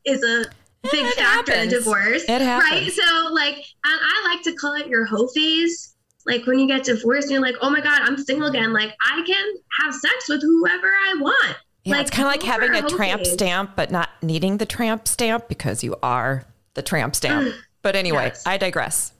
is 0.05 0.23
a 0.23 0.45
big 0.93 1.07
it 1.07 1.15
factor 1.15 1.53
in 1.53 1.59
happens. 1.59 1.73
divorce. 1.73 2.23
It 2.29 2.43
happens. 2.43 2.71
Right? 2.71 2.93
So 2.93 3.33
like 3.33 3.55
and 3.57 3.65
I 3.85 4.35
like 4.35 4.43
to 4.45 4.53
call 4.55 4.75
it 4.75 4.87
your 4.89 5.07
hoe 5.07 5.27
phase. 5.29 5.92
Like 6.27 6.47
when 6.47 6.59
you 6.59 6.67
get 6.67 6.85
divorced 6.85 7.25
and 7.25 7.33
you're 7.33 7.41
like, 7.43 7.57
oh 7.61 7.71
my 7.71 7.81
God, 7.81 8.01
I'm 8.03 8.17
single 8.17 8.49
again. 8.49 8.73
Like 8.73 8.95
I 9.05 9.23
can 9.27 9.55
have 9.81 9.95
sex 9.95 10.29
with 10.29 10.43
whoever 10.43 10.87
I 10.87 11.15
want. 11.19 11.57
Yeah, 11.85 11.97
Like, 11.97 12.03
it's 12.03 12.11
kind 12.11 12.27
of 12.27 12.33
like 12.33 12.43
having 12.43 12.75
a 12.75 12.89
tramp 12.89 13.25
stamp, 13.27 13.73
but 13.75 13.91
not 13.91 14.09
needing 14.23 14.59
the 14.59 14.67
tramp 14.67 15.09
stamp 15.09 15.49
because 15.49 15.83
you 15.83 15.97
are 16.03 16.45
the 16.75 16.83
tramp 16.83 17.17
stamp. 17.17 17.55
But 17.83 17.97
anyway, 17.97 18.27
Yes. 18.27 18.45
I 18.47 18.59
digress. 18.59 19.13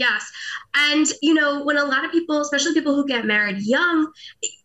Yes. 0.00 0.24
And, 0.74 1.06
you 1.20 1.34
know, 1.34 1.62
when 1.62 1.76
a 1.76 1.84
lot 1.84 2.06
of 2.06 2.10
people, 2.10 2.40
especially 2.40 2.72
people 2.72 2.94
who 2.94 3.06
get 3.06 3.26
married 3.26 3.58
young 3.58 4.10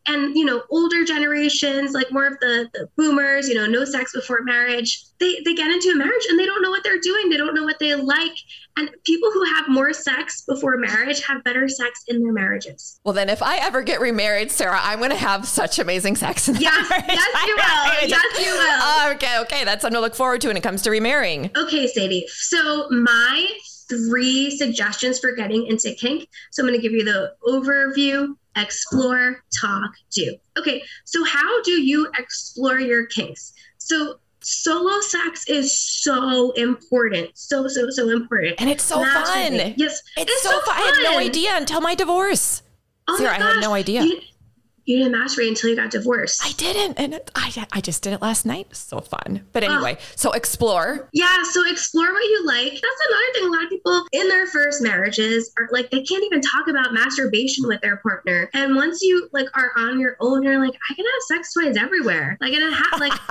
and, 0.08 0.34
you 0.36 0.46
know, 0.46 0.64
older 0.70 1.04
generations, 1.04 1.92
like 1.94 2.10
more 2.12 2.26
of 2.26 2.40
the, 2.40 2.70
the 2.74 2.88
boomers, 2.96 3.50
you 3.50 3.56
know, 3.56 3.66
no 3.66 3.84
sex 3.84 4.14
before 4.14 4.44
marriage, 4.44 5.04
they, 5.20 5.42
they 5.44 5.54
get 5.54 5.70
into 5.72 5.90
a 5.90 5.96
marriage 5.96 6.24
and 6.30 6.40
they 6.40 6.46
don't 6.46 6.62
know 6.62 6.70
what 6.70 6.84
they're 6.86 7.00
doing. 7.00 7.30
They 7.30 7.36
don't 7.38 7.54
know 7.54 7.64
what 7.64 7.80
they 7.80 7.96
like. 7.96 8.32
And 8.78 8.90
people 9.06 9.30
who 9.32 9.44
have 9.56 9.68
more 9.68 9.92
sex 9.94 10.44
before 10.48 10.78
marriage 10.78 11.22
have 11.26 11.44
better 11.44 11.68
sex 11.68 12.04
in 12.08 12.22
their 12.24 12.32
marriages. 12.32 13.00
Well, 13.04 13.14
then 13.14 13.28
if 13.30 13.44
I 13.44 13.58
ever 13.58 13.82
get 13.82 14.00
remarried, 14.00 14.52
Sara, 14.52 14.80
I'm 14.82 15.00
going 15.00 15.10
to 15.12 15.18
have 15.18 15.46
such 15.46 15.80
amazing 15.80 16.16
sex. 16.16 16.48
In 16.48 16.56
Yes, 16.58 16.90
marriage. 16.90 17.06
yes, 17.10 17.48
you 17.48 17.56
will. 17.58 18.08
Yes, 18.10 18.46
you 18.46 18.54
will. 18.54 19.16
okay, 19.16 19.40
okay. 19.40 19.66
That's 19.66 19.82
something 19.82 19.96
to 19.98 20.02
look 20.02 20.16
forward 20.16 20.40
to 20.42 20.48
when 20.48 20.56
it 20.58 20.64
comes 20.64 20.82
to 20.84 20.92
remarrying. 20.92 21.52
Okay, 21.58 21.88
Sadie. 21.88 22.26
So 22.30 22.88
my 22.90 23.48
three 23.88 24.52
suggestions 24.58 25.20
for 25.20 25.32
getting 25.34 25.66
into 25.68 25.94
kink. 25.94 26.28
So 26.52 26.64
I'm 26.64 26.68
going 26.68 26.80
to 26.80 26.82
give 26.82 26.94
you 26.94 27.04
the 27.04 27.34
overview, 27.44 28.36
explore, 28.56 29.44
talk, 29.60 29.92
do. 30.12 30.36
Okay, 30.58 30.84
so 31.04 31.24
how 31.24 31.62
do 31.64 31.72
you 31.72 32.08
explore 32.18 32.80
your 32.80 33.06
kinks? 33.08 33.54
So 33.78 34.20
solo 34.42 35.02
sex 35.02 35.48
is 35.50 35.78
so 35.80 36.52
important. 36.52 37.32
So, 37.34 37.68
so, 37.68 37.90
so 37.90 38.10
important. 38.10 38.56
And 38.60 38.70
it's 38.70 38.84
so 38.84 39.04
Masturbate. 39.04 39.64
fun. 39.64 39.74
Yes. 39.78 40.02
It's, 40.18 40.44
so, 40.44 40.52
fun. 40.62 40.76
I 40.78 40.82
had 40.82 41.14
no 41.14 41.18
idea 41.20 41.56
until 41.56 41.82
my 41.82 41.96
divorce. 41.96 42.62
Oh 43.08 43.18
Sara, 43.18 43.40
my 43.40 43.46
I 43.46 43.52
had 43.54 43.62
no 43.62 43.74
idea. 43.74 44.04
You, 44.04 44.20
you 44.86 45.00
didn't 45.00 45.20
masturbate 45.20 45.50
until 45.50 45.70
you 45.70 45.76
got 45.76 45.92
divorced. 45.92 46.42
I 46.44 46.52
didn't. 46.54 47.00
And 47.00 47.20
I, 47.36 47.66
I 47.72 47.82
just 47.82 48.04
did 48.04 48.14
it 48.14 48.22
last 48.22 48.46
night. 48.46 48.76
So 48.76 49.00
fun. 49.00 49.46
But 49.52 49.64
anyway, 49.64 49.98
so 50.16 50.32
explore. 50.32 51.10
Yeah, 51.12 51.44
so 51.44 51.68
explore 51.70 52.12
what 52.12 52.24
you 52.24 52.46
like. 52.46 52.72
That's 52.72 52.84
another 53.10 53.34
thing. 53.34 53.44
A 53.46 53.52
lot 53.52 53.64
of 53.64 53.70
people 53.70 54.06
in 54.12 54.28
their 54.30 54.48
first 54.48 54.82
marriages 54.82 55.52
are 55.58 55.68
like 55.72 55.90
they 55.90 56.04
can't 56.04 56.24
even 56.24 56.42
talk 56.42 56.68
about 56.68 56.94
masturbation 56.94 57.68
with 57.68 57.82
their 57.82 57.98
partner. 57.98 58.50
And 58.54 58.76
once 58.76 59.02
you 59.02 59.28
like 59.34 59.48
are 59.58 59.72
on 59.78 60.00
your 60.00 60.18
own, 60.20 60.44
you're 60.44 60.64
like, 60.64 60.78
I 60.90 60.94
can 60.94 61.06
have 61.06 61.22
sex 61.28 61.54
toys 61.54 61.78
everywhere. 61.78 62.38
Like, 62.40 62.54
and 62.54 62.64
I 62.64 62.78
have 62.78 63.00
like, 63.00 63.14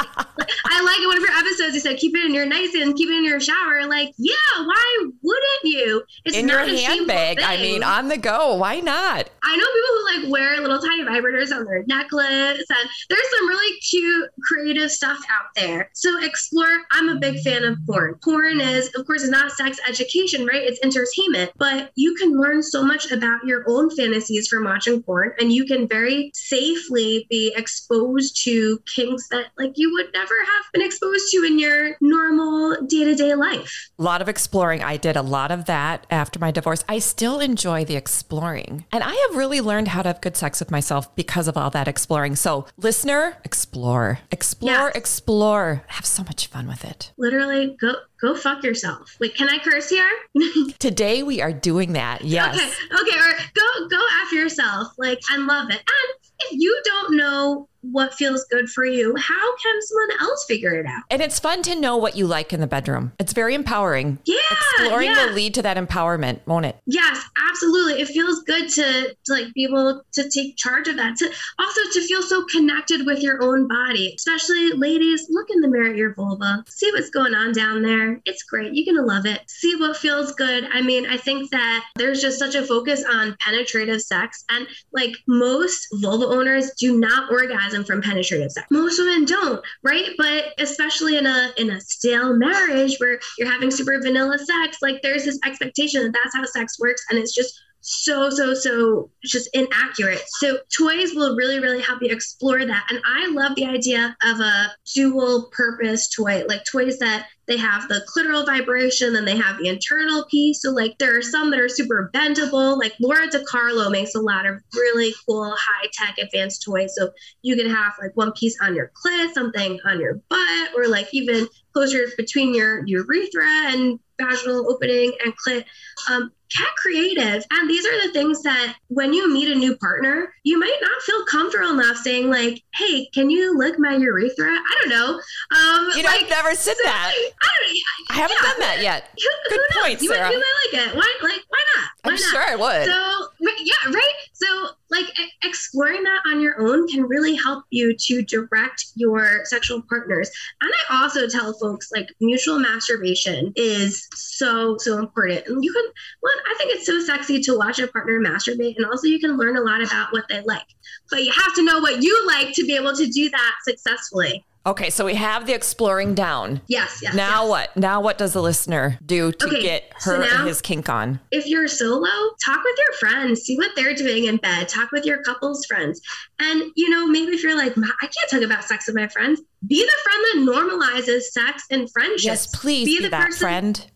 I 0.67 0.83
like 0.83 0.99
in 0.99 1.07
one 1.07 1.17
of 1.17 1.23
your 1.23 1.33
episodes. 1.33 1.75
You 1.75 1.81
said 1.81 1.99
keep 1.99 2.17
it 2.17 2.25
in 2.25 2.35
your 2.35 2.47
nice 2.47 2.75
and 2.75 2.97
keep 2.97 3.09
it 3.09 3.17
in 3.17 3.25
your 3.25 3.41
shower. 3.41 3.87
Like, 3.87 4.13
yeah, 4.19 4.35
why 4.57 5.07
wouldn't 5.23 5.65
you? 5.65 6.03
It's 6.25 6.37
In 6.37 6.49
your 6.49 6.67
handbag. 6.67 7.41
I 7.41 7.59
mean, 7.59 7.83
on 7.85 8.09
the 8.09 8.17
go. 8.17 8.57
Why 8.57 8.81
not? 8.81 9.29
I 9.43 9.57
know 9.57 9.65
people 9.65 9.95
who 9.95 10.23
like 10.23 10.33
wear 10.33 10.61
little 10.61 10.81
tiny 10.81 11.03
vibrators 11.05 11.44
on 11.53 11.65
their 11.65 11.85
necklace, 11.87 12.65
and 12.69 12.89
there's 13.09 13.31
some 13.39 13.49
really 13.49 13.79
cute, 13.81 14.31
creative 14.43 14.91
stuff 14.91 15.19
out 15.31 15.47
there. 15.57 15.91
So 15.95 16.23
explore. 16.23 16.83
I'm 16.91 17.09
a 17.09 17.17
big 17.17 17.41
fan 17.41 17.65
of 17.65 17.79
porn. 17.87 18.17
Porn 18.23 18.61
is, 18.61 18.91
of 18.97 19.07
course, 19.07 19.27
not 19.29 19.53
sex 19.53 19.79
education, 19.89 20.47
right? 20.47 20.63
It's 20.63 20.81
entertainment, 20.83 21.53
but 21.57 21.91
you 21.95 22.15
can 22.15 22.33
learn 22.33 22.63
so 22.63 22.85
much 22.85 23.11
about 23.11 23.45
your 23.45 23.65
own 23.69 23.91
fantasies 23.91 24.49
from 24.49 24.65
watching 24.65 25.03
porn, 25.03 25.33
and 25.39 25.53
you 25.53 25.65
can 25.65 25.89
very 25.89 26.31
safely 26.35 27.27
be 27.31 27.53
exposed 27.57 28.43
to 28.45 28.81
kinks 28.95 29.29
that 29.29 29.47
like 29.59 29.73
you 29.77 29.93
would 29.93 30.13
never 30.13 30.35
have 30.35 30.65
been 30.73 30.83
exposed 30.83 31.31
to 31.33 31.45
in 31.45 31.59
your 31.59 31.97
normal 32.01 32.77
day 32.87 33.05
to 33.05 33.15
day 33.15 33.35
life. 33.35 33.91
A 33.99 34.03
lot 34.03 34.23
of 34.23 34.29
exploring. 34.29 34.83
I 34.83 34.97
did 34.97 35.17
a 35.17 35.23
lot 35.23 35.51
of 35.51 35.67
that 35.67 36.07
after 36.11 36.39
my 36.39 36.51
divorce. 36.51 36.85
I 36.89 36.99
still 36.99 37.41
enjoy 37.41 37.85
the 37.85 37.97
exploring. 37.97 38.85
And 38.93 39.03
I 39.03 39.15
have 39.29 39.37
really 39.37 39.61
learned 39.61 39.89
how 39.89 40.03
to 40.03 40.09
have 40.09 40.21
good 40.21 40.37
sex 40.37 40.61
with 40.61 40.71
myself 40.71 41.15
because 41.17 41.34
of 41.37 41.57
all 41.57 41.71
that 41.71 41.89
exploring. 41.89 42.37
So, 42.37 42.67
listener, 42.77 43.37
explore. 43.45 44.21
Explore, 44.31 44.91
explore. 44.95 45.85
Have 45.89 46.07
so 46.07 46.23
much 46.23 46.47
fun 46.47 46.67
with 46.67 46.85
it. 46.85 47.13
Literally, 47.17 47.77
go 47.81 47.95
go 48.25 48.35
fuck 48.35 48.65
yourself. 48.65 49.17
Wait, 49.21 49.35
can 49.35 49.49
I 49.49 49.59
curse 49.59 49.91
here? 49.91 50.09
Today 50.79 51.23
we 51.23 51.43
are 51.43 51.53
doing 51.53 51.93
that. 51.93 52.25
Yes. 52.25 52.57
Okay, 52.57 53.01
okay, 53.01 53.19
or 53.19 53.33
go 53.55 53.89
go 53.89 54.03
after 54.23 54.37
yourself, 54.37 54.89
like 54.99 55.21
and 55.31 55.47
love 55.47 55.71
it. 55.71 55.77
And 55.77 56.25
if 56.41 56.53
you 56.53 56.81
don't 56.85 57.17
know 57.17 57.69
what 57.91 58.15
feels 58.15 58.45
good 58.51 58.69
for 58.69 58.85
you, 58.85 59.15
how 59.17 59.57
can 59.57 59.83
someone 59.83 60.21
else 60.21 60.45
figure 60.47 60.75
it 60.75 60.87
out? 60.87 61.03
And 61.11 61.21
it's 61.21 61.39
fun 61.39 61.63
to 61.63 61.75
know 61.75 61.97
what 61.97 62.17
you 62.17 62.27
like 62.27 62.53
in 62.53 62.61
the 62.61 62.67
bedroom. 62.67 63.13
It's 63.19 63.33
very 63.33 63.55
empowering. 63.55 64.19
Yeah, 64.25 64.37
Exploring 64.51 65.11
yeah. 65.11 65.27
will 65.27 65.35
lead 65.35 65.55
to 65.55 65.63
that 65.63 65.77
empowerment, 65.77 66.41
won't 66.47 66.67
it? 66.67 66.77
Yes, 66.87 67.23
absolutely. 67.51 68.01
It 68.01 68.09
feels 68.09 68.43
good 68.45 68.69
to, 68.71 69.17
to 69.25 69.33
like 69.33 69.53
be 69.55 69.65
able 69.65 70.03
to 70.13 70.31
take 70.31 70.57
charge 70.57 70.89
of 70.89 70.97
that. 70.97 71.17
To 71.19 71.31
also 71.59 71.81
to 71.93 72.07
feel 72.07 72.23
so 72.23 72.45
connected 72.47 73.07
with 73.07 73.21
your 73.21 73.43
own 73.43 73.69
body. 73.69 74.15
Especially 74.17 74.73
ladies, 74.73 75.27
look 75.31 75.49
in 75.51 75.61
the 75.61 75.69
mirror 75.69 75.91
at 75.91 75.97
your 75.97 76.15
vulva. 76.15 76.65
See 76.69 76.91
what's 76.93 77.11
going 77.11 77.35
on 77.35 77.53
down 77.53 77.83
there. 77.83 78.14
It's 78.25 78.43
great. 78.43 78.73
You're 78.75 78.95
gonna 78.95 79.07
love 79.07 79.27
it. 79.27 79.41
See 79.49 79.77
what 79.77 79.97
feels 79.97 80.33
good. 80.33 80.65
I 80.73 80.83
mean, 80.83 81.07
I 81.07 81.17
think 81.17 81.51
that 81.51 81.85
there's 81.97 82.21
just 82.21 82.39
such 82.39 82.55
a 82.55 82.67
focus 82.67 83.05
on 83.05 83.37
penetrative 83.41 84.01
sex 84.01 84.45
and 84.51 84.67
like 84.93 85.15
most 85.27 85.87
vulva 85.95 86.27
owners 86.27 86.73
do 86.79 86.99
not 86.99 87.31
orgasm 87.31 87.85
from 87.85 88.03
penetrative 88.03 88.53
sex. 88.53 88.67
Most 88.71 88.99
women 88.99 89.25
don't, 89.25 89.65
right? 89.83 90.11
But 90.19 90.55
especially 90.59 91.17
in 91.17 91.27
a 91.27 91.53
in 91.57 91.71
a 91.71 91.81
stale 91.81 92.37
marriage 92.37 92.97
where 92.99 93.19
you're 93.39 93.51
having 93.51 93.71
super 93.71 94.01
vanilla 94.01 94.39
sex, 94.39 94.79
like 94.83 95.03
there's 95.03 95.25
this 95.25 95.39
expectation 95.45 96.03
that 96.03 96.13
that's 96.13 96.35
how 96.35 96.45
sex 96.45 96.79
works, 96.79 97.05
and 97.11 97.19
it's 97.19 97.35
just 97.35 97.61
so 97.87 98.31
so 98.31 98.55
so 98.55 99.11
just 99.23 99.47
inaccurate 99.53 100.23
so 100.27 100.57
toys 100.75 101.13
will 101.15 101.37
really 101.37 101.59
really 101.59 101.83
help 101.83 102.01
you 102.01 102.11
explore 102.11 102.65
that 102.65 102.87
and 102.89 102.99
i 103.05 103.29
love 103.29 103.55
the 103.57 103.67
idea 103.67 104.17
of 104.25 104.41
a 104.41 104.73
dual 104.95 105.51
purpose 105.53 106.09
toy 106.09 106.43
like 106.49 106.65
toys 106.65 106.99
that 106.99 107.27
they 107.47 107.57
have 107.57 107.89
the 107.89 108.05
clitoral 108.15 108.47
vibration 108.47 109.13
then 109.13 109.25
they 109.25 109.37
have 109.37 109.59
the 109.59 109.69
internal 109.69 110.25
piece. 110.31 110.63
So 110.63 110.71
like 110.71 110.97
there 110.99 111.17
are 111.17 111.23
some 111.23 111.51
that 111.51 111.61
are 111.61 111.69
super 111.69 112.11
bendable 112.15 112.79
like 112.79 112.95
Lora 113.01 113.29
DiCarlo 113.29 113.91
makes 113.91 114.15
a 114.15 114.21
lot 114.21 114.47
of 114.47 114.61
really 114.75 115.13
cool 115.27 115.55
high 115.57 115.89
tech 115.93 116.17
advanced 116.19 116.63
toys. 116.65 116.95
So 116.97 117.11
you 117.43 117.57
can 117.57 117.69
have 117.69 117.93
like 118.01 118.13
one 118.15 118.33
piece 118.33 118.57
on 118.63 118.75
your 118.75 118.91
clit 119.05 119.33
something 119.33 119.79
on 119.85 120.01
your 120.01 120.21
butt 120.29 120.71
or 120.77 120.89
like 120.89 121.09
even 121.13 121.47
closer 121.75 122.07
between 122.17 122.55
your 122.55 122.87
urethra 122.87 123.47
and 123.67 123.99
vaginal 124.21 124.71
opening 124.71 125.13
and 125.25 125.35
clit 125.45 125.65
um, 126.09 126.31
get 126.51 126.69
creative 126.77 127.45
and 127.51 127.69
these 127.69 127.85
are 127.85 128.07
the 128.07 128.13
things 128.13 128.41
that 128.43 128.77
when 128.89 129.13
you 129.13 129.33
meet 129.33 129.49
a 129.51 129.55
new 129.55 129.77
partner 129.79 130.33
you 130.45 130.59
might 130.59 130.79
not 130.81 131.03
feel 131.03 131.25
comfortable 131.25 131.71
enough 131.71 131.97
saying 131.97 132.31
like 132.31 132.63
hey 132.75 133.07
can 133.13 133.29
you 133.29 133.59
lick 133.59 133.75
my 133.79 133.97
urethra 133.97 134.47
i 134.51 134.75
don't 134.81 134.91
know 134.91 135.21
um 135.51 135.91
You 135.97 136.05
know, 136.05 136.11
like 136.11 136.23
I've 136.23 136.31
never 136.31 136.55
said 136.55 136.77
that. 136.85 137.13
I, 137.15 137.31
don't, 137.59 138.11
I 138.11 138.15
haven't 138.15 138.37
yeah. 138.41 138.49
done 138.49 138.61
that 138.61 138.83
yet. 138.83 139.11
who, 139.19 139.51
Good 139.51 139.61
who 139.69 139.81
knows? 139.81 139.85
point, 139.85 140.03
you 140.03 140.09
Sara. 140.09 140.25
Might, 140.27 140.33
you 140.33 140.39
might 140.39 140.73
like 140.73 140.87
it. 140.89 140.97
Why? 140.97 141.15
Like, 141.23 141.43
why 141.49 141.63
not? 141.77 141.91
Why 142.03 142.11
I'm 142.11 142.15
not? 142.15 142.21
sure 142.21 142.43
I 142.43 142.57
would. 142.57 142.87
So, 142.87 143.29
yeah, 143.65 143.93
right. 143.93 144.15
So, 144.33 144.69
like, 144.95 145.07
exploring 145.43 146.03
that 146.05 146.23
on 146.27 146.41
your 146.41 146.61
own 146.61 146.89
can 146.89 147.03
really 147.03 147.35
help 147.35 147.65
you 147.71 147.95
to 147.97 148.23
direct 148.23 148.87
your 148.95 149.45
sexual 149.45 149.83
partners. 149.89 150.31
And 150.63 150.73
I 150.91 151.03
also 151.03 151.29
tell 151.29 151.53
folks, 151.55 151.91
like, 151.93 152.09
mutual 152.21 152.59
masturbation 152.59 153.53
is 153.57 154.09
so, 154.15 154.77
so 154.79 154.99
important. 154.99 155.47
And 155.47 155.63
you 155.63 155.73
can, 155.73 155.85
one, 156.21 156.33
I 156.51 156.55
think 156.59 156.75
it's 156.75 156.87
so 156.87 157.01
sexy 157.01 157.41
to 157.43 157.59
watch 157.59 157.79
a 157.79 157.89
partner 157.89 158.21
masturbate, 158.21 158.77
and 158.77 158.87
also 158.87 159.09
you 159.09 159.19
can 159.19 159.37
learn 159.37 159.57
a 159.57 159.63
lot 159.63 159.83
about 159.85 160.13
what 160.13 160.25
they 160.29 160.41
like. 160.43 160.67
But 161.11 161.25
you 161.25 161.33
have 161.33 161.55
to 161.55 161.65
know 161.65 161.81
what 161.81 162.03
you 162.03 162.27
like 162.27 162.55
to 162.55 162.65
be 162.65 162.77
able 162.77 162.95
to 162.97 163.07
do 163.07 163.31
that 163.31 163.55
successfully. 163.65 164.45
Okay, 164.67 164.89
so 164.89 165.05
we 165.05 165.15
have 165.15 165.47
the 165.47 165.53
exploring 165.55 166.15
down. 166.15 166.63
Yes, 166.69 167.01
yes. 167.03 167.15
Now 167.15 167.43
yes. 167.43 167.51
what? 167.51 167.77
Now 167.77 168.01
what 168.01 168.17
does 168.17 168.33
the 168.33 168.41
listener 168.41 168.99
do 169.05 169.31
to 169.33 169.47
Okay, 169.47 169.61
get 169.61 169.93
so 169.99 170.13
her 170.13 170.19
now- 170.21 170.39
and 170.41 170.49
his 170.49 170.63
kink 170.63 170.89
on? 170.89 171.21
if 171.31 171.47
you're 171.47 171.69
solo, 171.69 172.09
talk 172.45 172.65
with 172.65 172.79
your 172.79 172.93
friends, 172.99 173.43
see 173.43 173.57
what 173.59 173.73
they're 173.77 173.95
doing 173.95 174.25
in 174.25 174.39
bed, 174.39 174.69
talk 174.69 174.91
with 174.91 175.05
your 175.05 175.23
couple's 175.23 175.67
friends. 175.67 176.01
And, 176.39 176.63
you 176.77 176.89
know, 176.89 177.07
maybe 177.07 177.33
if 177.33 177.43
you're 177.43 177.57
like, 177.57 177.77
I 177.77 178.07
can't 178.07 178.31
talk 178.31 178.41
about 178.43 178.65
sex 178.65 178.87
with 178.87 178.97
my 178.97 179.07
friends, 179.09 179.43
be 179.67 179.85
the 179.85 179.93
friend 180.03 180.47
that 180.47 180.53
normalizes 180.53 181.23
sex 181.25 181.65
and 181.71 181.91
friendships. 181.93 182.25
Yes, 182.25 182.47
please 182.47 182.87
be, 182.87 183.01
the 183.03 183.11
that 183.11 183.27
person- 183.27 183.39
friend. 183.41 183.87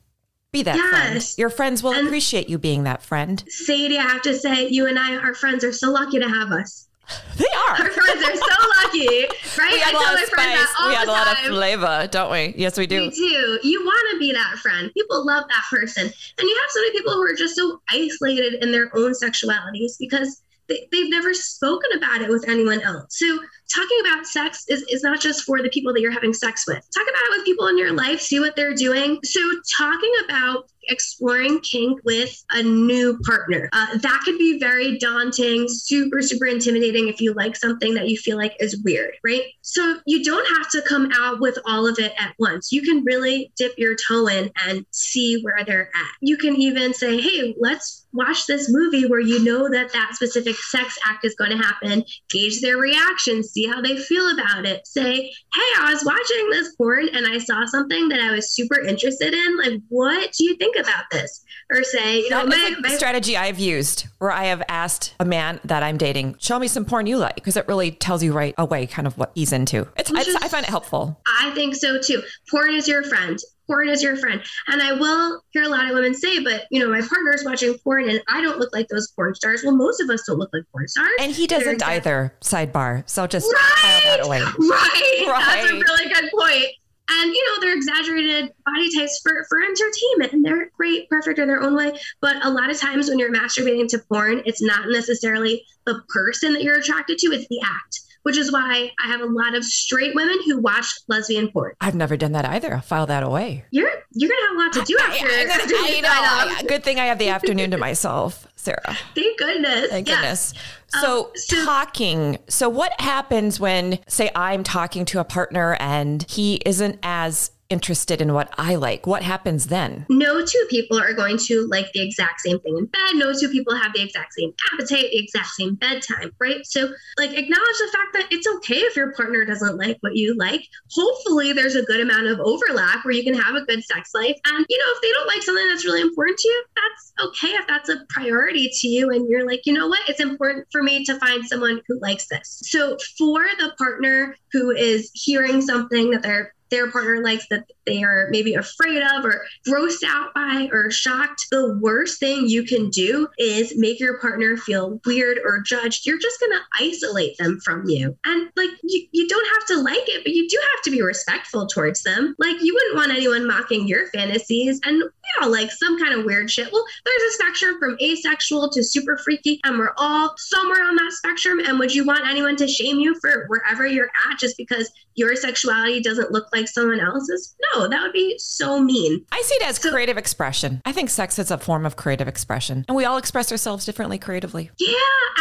Be 0.53 0.63
that 0.63 0.79
friend. 0.79 1.15
Yes. 1.15 1.37
Your 1.39 1.51
friends 1.51 1.83
will 1.83 1.93
And- 1.93 2.07
appreciate 2.07 2.49
you 2.49 2.59
being 2.59 2.85
that 2.85 3.03
friend. 3.03 3.43
Sadie, 3.49 3.99
I 3.99 4.03
have 4.03 4.23
to 4.23 4.35
say, 4.35 4.69
you 4.69 4.87
and 4.87 4.99
I, 4.99 5.15
our 5.17 5.35
friends 5.35 5.63
are 5.63 5.73
so 5.73 5.91
lucky 5.91 6.19
to 6.19 6.29
have 6.29 6.53
us. 6.53 6.88
They 7.37 7.47
are. 7.69 7.71
Our 7.71 7.91
friends 7.91 8.23
are 8.23 8.37
so 8.37 8.69
lucky, 8.83 9.27
right? 9.57 9.73
We 9.73 9.81
had 9.81 9.95
I 9.95 9.99
a 9.99 10.03
lot 10.03 10.15
of 10.15 10.29
spice. 10.29 10.69
We 10.87 10.95
had 10.95 11.07
the 11.07 11.11
a 11.11 11.13
lot 11.13 11.37
time. 11.37 11.53
of 11.53 11.57
flavor, 11.57 12.09
don't 12.11 12.33
we? 12.33 12.55
Yes, 12.57 12.77
we 12.77 12.87
do. 12.87 13.03
We 13.03 13.11
do. 13.11 13.61
You 13.63 13.85
want 13.85 14.15
to 14.15 14.19
be 14.19 14.33
that 14.33 14.59
friend. 14.59 14.91
People 14.93 15.25
love 15.25 15.45
that 15.49 15.65
person. 15.71 16.03
And 16.03 16.49
you 16.49 16.59
have 16.61 16.71
so 16.71 16.81
many 16.81 16.93
people 16.93 17.13
who 17.13 17.23
are 17.23 17.35
just 17.35 17.55
so 17.55 17.81
isolated 17.91 18.63
in 18.63 18.73
their 18.73 18.91
own 18.97 19.13
sexualities 19.13 19.93
because 19.99 20.43
they, 20.69 20.87
they've 20.93 21.11
never 21.11 21.33
spoken 21.35 21.91
about 21.97 22.23
it 22.23 22.29
with 22.29 22.49
anyone 22.49 22.83
else. 22.83 23.19
So 23.19 23.27
talking 23.75 24.01
about 24.01 24.27
sex 24.27 24.65
is, 24.69 24.83
is 24.91 25.03
not 25.03 25.21
just 25.21 25.45
for 25.45 25.63
the 25.63 25.71
people 25.71 25.93
that 25.95 26.01
you're 26.01 26.13
having 26.13 26.35
sex 26.35 26.67
with. 26.67 26.85
Talk 26.95 27.07
about 27.09 27.23
it 27.23 27.39
with 27.39 27.45
people 27.45 27.69
in 27.69 27.79
your 27.79 27.93
life, 27.93 28.21
see 28.21 28.41
what 28.41 28.55
they're 28.55 28.75
doing. 28.75 29.19
So 29.25 29.41
talking 29.79 30.13
about 30.25 30.69
exploring 30.89 31.61
kink 31.61 32.01
with 32.05 32.45
a 32.53 32.63
new 32.63 33.19
partner. 33.25 33.69
Uh, 33.73 33.99
that 33.99 34.21
could 34.25 34.39
be 34.39 34.59
very 34.59 34.99
daunting, 34.99 35.67
super, 35.69 36.23
super 36.23 36.47
intimidating 36.47 37.09
if 37.09 37.21
you 37.21 37.33
like 37.35 37.57
something 37.57 37.95
that 37.95 38.09
you 38.09 38.17
feel 38.17 38.37
like 38.37 38.55
is 38.61 38.81
weird, 38.85 39.13
right? 39.25 39.43
So 39.63 39.99
you 40.07 40.25
don't 40.25 40.47
have 40.57 40.71
to 40.71 40.83
come 40.83 41.11
out 41.15 41.41
with 41.41 41.59
all 41.67 41.87
of 41.87 41.99
it 41.99 42.13
at 42.19 42.35
once. 42.39 42.73
You 42.73 42.83
can 42.83 43.05
really 43.05 43.53
dip 43.57 43.73
your 43.77 43.97
toe 44.09 44.27
in 44.29 44.51
and 44.67 44.85
see 44.91 45.41
where 45.43 45.65
they're 45.65 45.89
at. 45.95 46.11
You 46.21 46.37
can 46.37 46.57
even 46.57 46.95
say, 46.95 47.21
hey, 47.21 47.55
let's 47.59 48.07
watch 48.13 48.47
this 48.47 48.69
movie 48.71 49.07
where 49.07 49.21
you 49.21 49.45
know 49.45 49.69
that 49.71 49.93
that 49.93 50.13
specific 50.15 50.57
sex 50.57 50.99
act 51.07 51.25
is 51.25 51.35
going 51.35 51.51
to 51.51 51.57
happen, 51.57 52.03
gauge 52.31 52.61
their 52.61 52.79
reaction, 52.79 53.43
see 53.43 53.67
how 53.67 53.81
they 53.81 53.97
feel 53.97 54.31
about 54.33 54.67
it. 54.67 54.87
Say, 54.87 55.15
hey, 55.15 55.71
I 55.79 55.91
was 55.93 56.05
watching 56.05 56.51
this 56.51 56.75
porn 56.77 57.09
and 57.13 57.27
I 57.27 57.39
saw 57.39 57.65
something 57.67 58.09
that 58.09 58.21
I 58.21 58.33
was 58.33 58.53
super 58.53 58.81
interested 58.81 59.35
in. 59.35 59.59
Like, 59.59 59.81
what 59.89 60.33
do 60.33 60.45
you 60.45 60.57
think 60.57 60.77
about 60.79 61.05
this? 61.11 61.45
Or 61.71 61.83
say, 61.85 62.21
you 62.21 62.31
know, 62.31 62.47
That 62.47 62.49
my, 62.49 62.75
my 62.81 62.97
strategy 62.97 63.37
I've 63.37 63.59
used 63.59 64.07
where 64.19 64.31
I 64.33 64.45
have 64.45 64.63
asked 64.69 65.15
a 65.21 65.25
man 65.27 65.61
that 65.65 65.83
I'm 65.83 65.99
dating, 65.99 66.37
show 66.39 66.59
me 66.59 66.67
some 66.67 66.85
porn 66.87 67.07
you 67.07 67.19
like, 67.19 67.35
because 67.35 67.57
it 67.59 67.69
really 67.69 67.91
tells 67.91 68.23
you 68.23 68.33
right 68.33 68.55
away 68.57 68.87
kind 68.87 69.07
of 69.07 69.19
what 69.19 69.33
he's 69.35 69.53
into. 69.53 69.87
It's, 69.97 70.11
is- 70.11 70.35
I 70.37 70.49
find 70.49 70.65
it 70.65 70.71
helpful. 70.71 71.21
I 71.41 71.51
think 71.51 71.75
so 71.75 72.01
too. 72.01 72.23
Porn 72.51 72.73
is 72.75 72.89
your 72.89 73.03
friend. 73.03 73.39
Porn 73.67 73.91
is 73.91 74.03
your 74.03 74.17
friend. 74.17 74.41
And 74.69 74.81
I 74.81 74.93
will 74.95 75.43
hear 75.51 75.65
a 75.65 75.69
lot 75.69 75.85
of 75.85 75.91
women 75.95 76.15
say, 76.15 76.43
but 76.43 76.63
you 76.71 76.81
know, 76.81 76.89
my 76.91 77.01
partner 77.07 77.35
is 77.35 77.45
watching 77.45 77.77
porn 77.85 78.09
and 78.09 78.23
I 78.27 78.41
don't 78.41 78.59
look 78.59 78.73
like 78.73 78.89
those 78.89 79.09
porn 79.15 79.35
stars. 79.35 79.63
Well, 79.63 79.77
most 79.77 80.01
of 80.01 80.09
us 80.09 80.23
don't 80.27 80.39
look 80.39 80.49
like 80.55 80.63
porn 80.73 80.89
stars. 80.89 81.11
And 81.21 81.31
he 81.33 81.47
doesn't 81.47 81.83
either, 81.83 82.35
sidebar. 82.41 83.03
So 83.07 83.27
just 83.27 83.47
Right. 83.53 84.01
that 84.05 84.21
away. 84.25 84.41
Right. 84.41 85.25
That's 85.27 85.71
a 85.71 85.75
really 85.75 86.09
good 86.15 86.31
point. 86.31 86.67
And 87.11 87.33
you 87.33 87.45
know 87.47 87.61
they're 87.61 87.77
exaggerated 87.77 88.53
body 88.65 88.95
types 88.97 89.21
for 89.23 89.47
for 89.49 89.61
entertainment 89.61 90.33
and 90.33 90.45
they're 90.45 90.71
great 90.77 91.09
perfect 91.09 91.39
in 91.39 91.49
their 91.49 91.63
own 91.63 91.77
way. 91.77 91.93
But 92.21 92.45
a 92.45 92.51
lot 92.51 92.71
of 92.71 92.79
times 92.79 93.09
when 93.09 93.19
you're 93.19 93.33
masturbating 93.33 93.89
to 93.89 93.99
porn 93.99 94.43
it's 94.45 94.63
not 94.63 94.89
necessarily 94.89 95.65
the 95.87 96.03
person 96.09 96.53
that 96.53 96.63
you're 96.63 96.79
attracted 96.79 97.19
to 97.19 97.29
it's 97.29 97.49
the 97.49 97.61
act 97.65 98.01
which 98.23 98.37
is 98.37 98.53
why 98.53 98.91
I 99.03 99.07
have 99.09 99.21
a 99.21 99.27
lot 99.27 99.55
of 99.55 99.65
straight 99.65 100.15
women 100.15 100.39
who 100.47 100.61
watch 100.61 100.87
lesbian 101.09 101.51
porn. 101.51 101.73
I've 101.81 101.95
never 101.95 102.17
done 102.17 102.33
that 102.33 102.45
either. 102.45 102.75
I'll 102.75 102.81
file 102.81 103.07
that 103.07 103.23
away. 103.23 103.65
You're 103.71 103.91
you're 104.13 104.31
gonna 104.31 104.49
have 104.49 104.57
a 104.57 104.61
lot 104.61 104.73
to 104.75 104.93
do 104.93 104.99
after. 105.03 105.27
I, 105.27 105.45
after 105.61 105.75
I, 105.75 105.93
you 105.97 106.03
know. 106.03 106.09
sign 106.09 106.59
up. 106.63 106.69
Good 106.69 106.85
thing 106.85 106.99
I 106.99 107.07
have 107.07 107.19
the 107.19 107.29
afternoon 107.31 107.71
to 107.73 107.79
myself, 107.79 108.47
Sara. 108.57 108.97
Thank 109.15 109.39
goodness. 109.39 109.91
Thank 109.91 110.09
Yes. 110.09 110.53
goodness. 110.53 110.55
So, 111.03 111.25
Um, 111.27 111.31
so- 111.35 111.65
talking. 111.65 112.39
So, 112.49 112.69
what 112.69 112.99
happens 113.01 113.61
when, 113.61 113.99
say, 114.09 114.31
I'm 114.35 114.63
talking 114.65 115.05
to 115.07 115.21
a 115.21 115.25
partner 115.25 115.77
and 115.81 116.25
he 116.29 116.61
isn't 116.67 116.99
as 117.03 117.51
interested 117.71 118.21
in 118.21 118.35
what 118.35 118.53
I 118.57 118.75
like? 118.77 119.07
What 119.07 119.23
happens 119.23 119.67
then? 119.67 120.07
no 120.29 120.45
two 120.45 120.67
people 120.69 120.99
are 120.99 121.15
going 121.15 121.39
to 121.39 121.67
like 121.69 121.91
the 121.93 122.03
exact 122.03 122.41
same 122.41 122.59
thing 122.61 122.77
in 122.77 122.87
bed. 122.87 123.15
No 123.15 123.33
two 123.33 123.49
people 123.49 123.75
have 123.75 123.93
the 123.95 124.03
exact 124.03 124.35
same 124.35 124.53
appetite, 124.73 125.11
the 125.11 125.19
exact 125.19 125.49
same 125.49 125.75
bedtime, 125.75 126.33
right? 126.41 126.65
So, 126.65 126.91
like, 127.17 127.31
acknowledge 127.31 127.79
the 127.79 127.91
fact 127.93 128.13
that 128.15 128.27
it's 128.31 128.47
okay 128.57 128.77
if 128.77 128.97
your 128.97 129.13
partner 129.13 129.45
doesn't 129.45 129.79
like 129.79 129.97
what 130.01 130.17
you 130.17 130.37
like. 130.37 130.63
Hopefully, 130.93 131.53
there's 131.53 131.77
a 131.77 131.83
good 131.83 132.01
amount 132.01 132.27
of 132.27 132.41
overlap 132.41 133.05
where 133.05 133.15
you 133.15 133.25
can 133.25 133.35
have 133.35 133.55
a 133.55 133.65
good 133.65 133.83
sex 133.85 134.11
life. 134.15 134.37
And, 134.47 134.67
you 134.69 134.79
know, 134.79 134.93
if 134.95 135.03
they 135.03 135.13
don't 135.13 135.27
like 135.27 135.43
something 135.43 135.69
that's 135.69 135.85
really 135.85 136.03
important 136.03 136.39
to 136.39 136.49
you, 136.49 136.65
that's 136.75 137.29
okay 137.29 137.49
if 137.55 137.67
that's 137.67 137.89
a 137.89 138.05
priority 138.09 138.71
to 138.81 138.89
you. 138.89 139.11
And 139.11 139.29
you're 139.29 139.47
like, 139.47 139.63
you 139.65 139.73
know 139.73 139.89
what? 139.89 140.01
It's 140.09 140.21
important 140.21 140.67
for 140.71 140.83
me 140.83 141.05
to 141.05 141.19
find 141.19 141.47
someone 141.47 141.81
who 141.87 141.99
likes 142.01 142.29
this. 142.29 142.61
So, 142.65 142.97
for 143.17 143.47
the 143.59 143.73
partner 143.79 144.37
who 144.53 144.71
is 144.71 145.11
hearing 145.15 145.63
something 145.63 146.11
that 146.11 146.23
they're 146.23 146.55
their 146.71 146.91
partner 146.91 147.23
likes 147.23 147.47
that 147.51 147.65
they 147.87 148.03
are 148.03 148.29
maybe 148.31 148.55
afraid 148.55 149.03
of 149.03 149.25
or 149.25 149.45
grossed 149.67 150.05
out 150.07 150.35
by 150.35 150.69
or 150.73 150.91
shocked, 150.91 151.47
the 151.51 151.79
worst 151.81 152.21
thing 152.21 152.49
you 152.49 152.65
can 152.65 152.91
do 152.91 153.29
is 153.39 153.77
make 153.77 154.01
your 154.01 154.19
partner 154.19 154.57
feel 154.57 155.01
weird 155.07 155.39
or 155.45 155.61
judged. 155.61 156.07
You're 156.07 156.19
just 156.19 156.41
going 156.41 156.53
to 156.53 156.85
isolate 156.85 157.37
them 157.39 157.59
from 157.65 157.89
you. 157.89 158.17
And 158.25 158.51
like, 158.57 158.71
you, 158.83 159.07
you 159.13 159.29
don't 159.29 159.49
have 159.55 159.67
to 159.69 159.83
like 159.83 160.09
it, 160.09 160.25
but 160.25 160.33
you 160.33 160.49
do 160.49 160.59
have 160.75 160.83
to 160.85 160.91
be 160.91 161.03
respectful 161.03 161.67
towards 161.67 162.03
them. 162.03 162.35
Like, 162.39 162.57
you 162.63 162.75
wouldn't 162.75 162.97
want 162.97 163.13
anyone 163.13 163.47
mocking 163.47 163.89
your 163.89 164.09
fantasies. 164.09 164.81
And 164.85 165.03
like 165.47 165.71
some 165.71 165.99
kind 165.99 166.19
of 166.19 166.25
weird 166.25 166.51
shit. 166.51 166.73
Well, 166.73 166.85
there's 167.05 167.23
a 167.23 167.33
spectrum 167.35 167.79
from 167.79 167.97
asexual 168.03 168.71
to 168.71 168.83
super 168.83 169.17
freaky, 169.19 169.61
and 169.65 169.79
we're 169.79 169.93
all 169.97 170.35
somewhere 170.37 170.83
on 170.83 170.97
that 170.97 171.13
spectrum. 171.13 171.61
And 171.61 171.79
would 171.79 171.95
you 171.95 172.05
want 172.05 172.27
anyone 172.27 172.57
to 172.57 172.67
shame 172.67 172.99
you 172.99 173.19
for 173.21 173.47
wherever 173.49 173.87
you're 173.87 174.11
at 174.31 174.39
just 174.39 174.57
because 174.57 174.91
your 175.15 175.35
sexuality 175.35 176.01
doesn't 176.01 176.31
look 176.31 176.47
like 176.53 176.69
someone 176.69 177.01
else's? 177.01 177.55
No, 177.75 177.89
that 177.89 178.03
would 178.03 178.13
be 178.13 178.37
so 178.39 178.81
mean. 178.81 179.25
I 179.33 179.43
see 179.43 179.55
it 179.57 179.67
as 179.69 179.79
creative 179.79 180.17
expression. 180.17 180.81
I 180.85 180.93
think 180.93 181.11
sex 181.11 181.39
is 181.39 181.51
a 181.51 181.59
form 181.59 181.85
of 181.87 181.97
creative 181.97 182.29
expression, 182.29 182.85
and 182.89 182.97
we 182.97 183.05
all 183.05 183.17
express 183.17 183.51
ourselves 183.53 183.85
differently 183.85 184.19
creatively. 184.19 184.71
Yeah, 184.79 184.95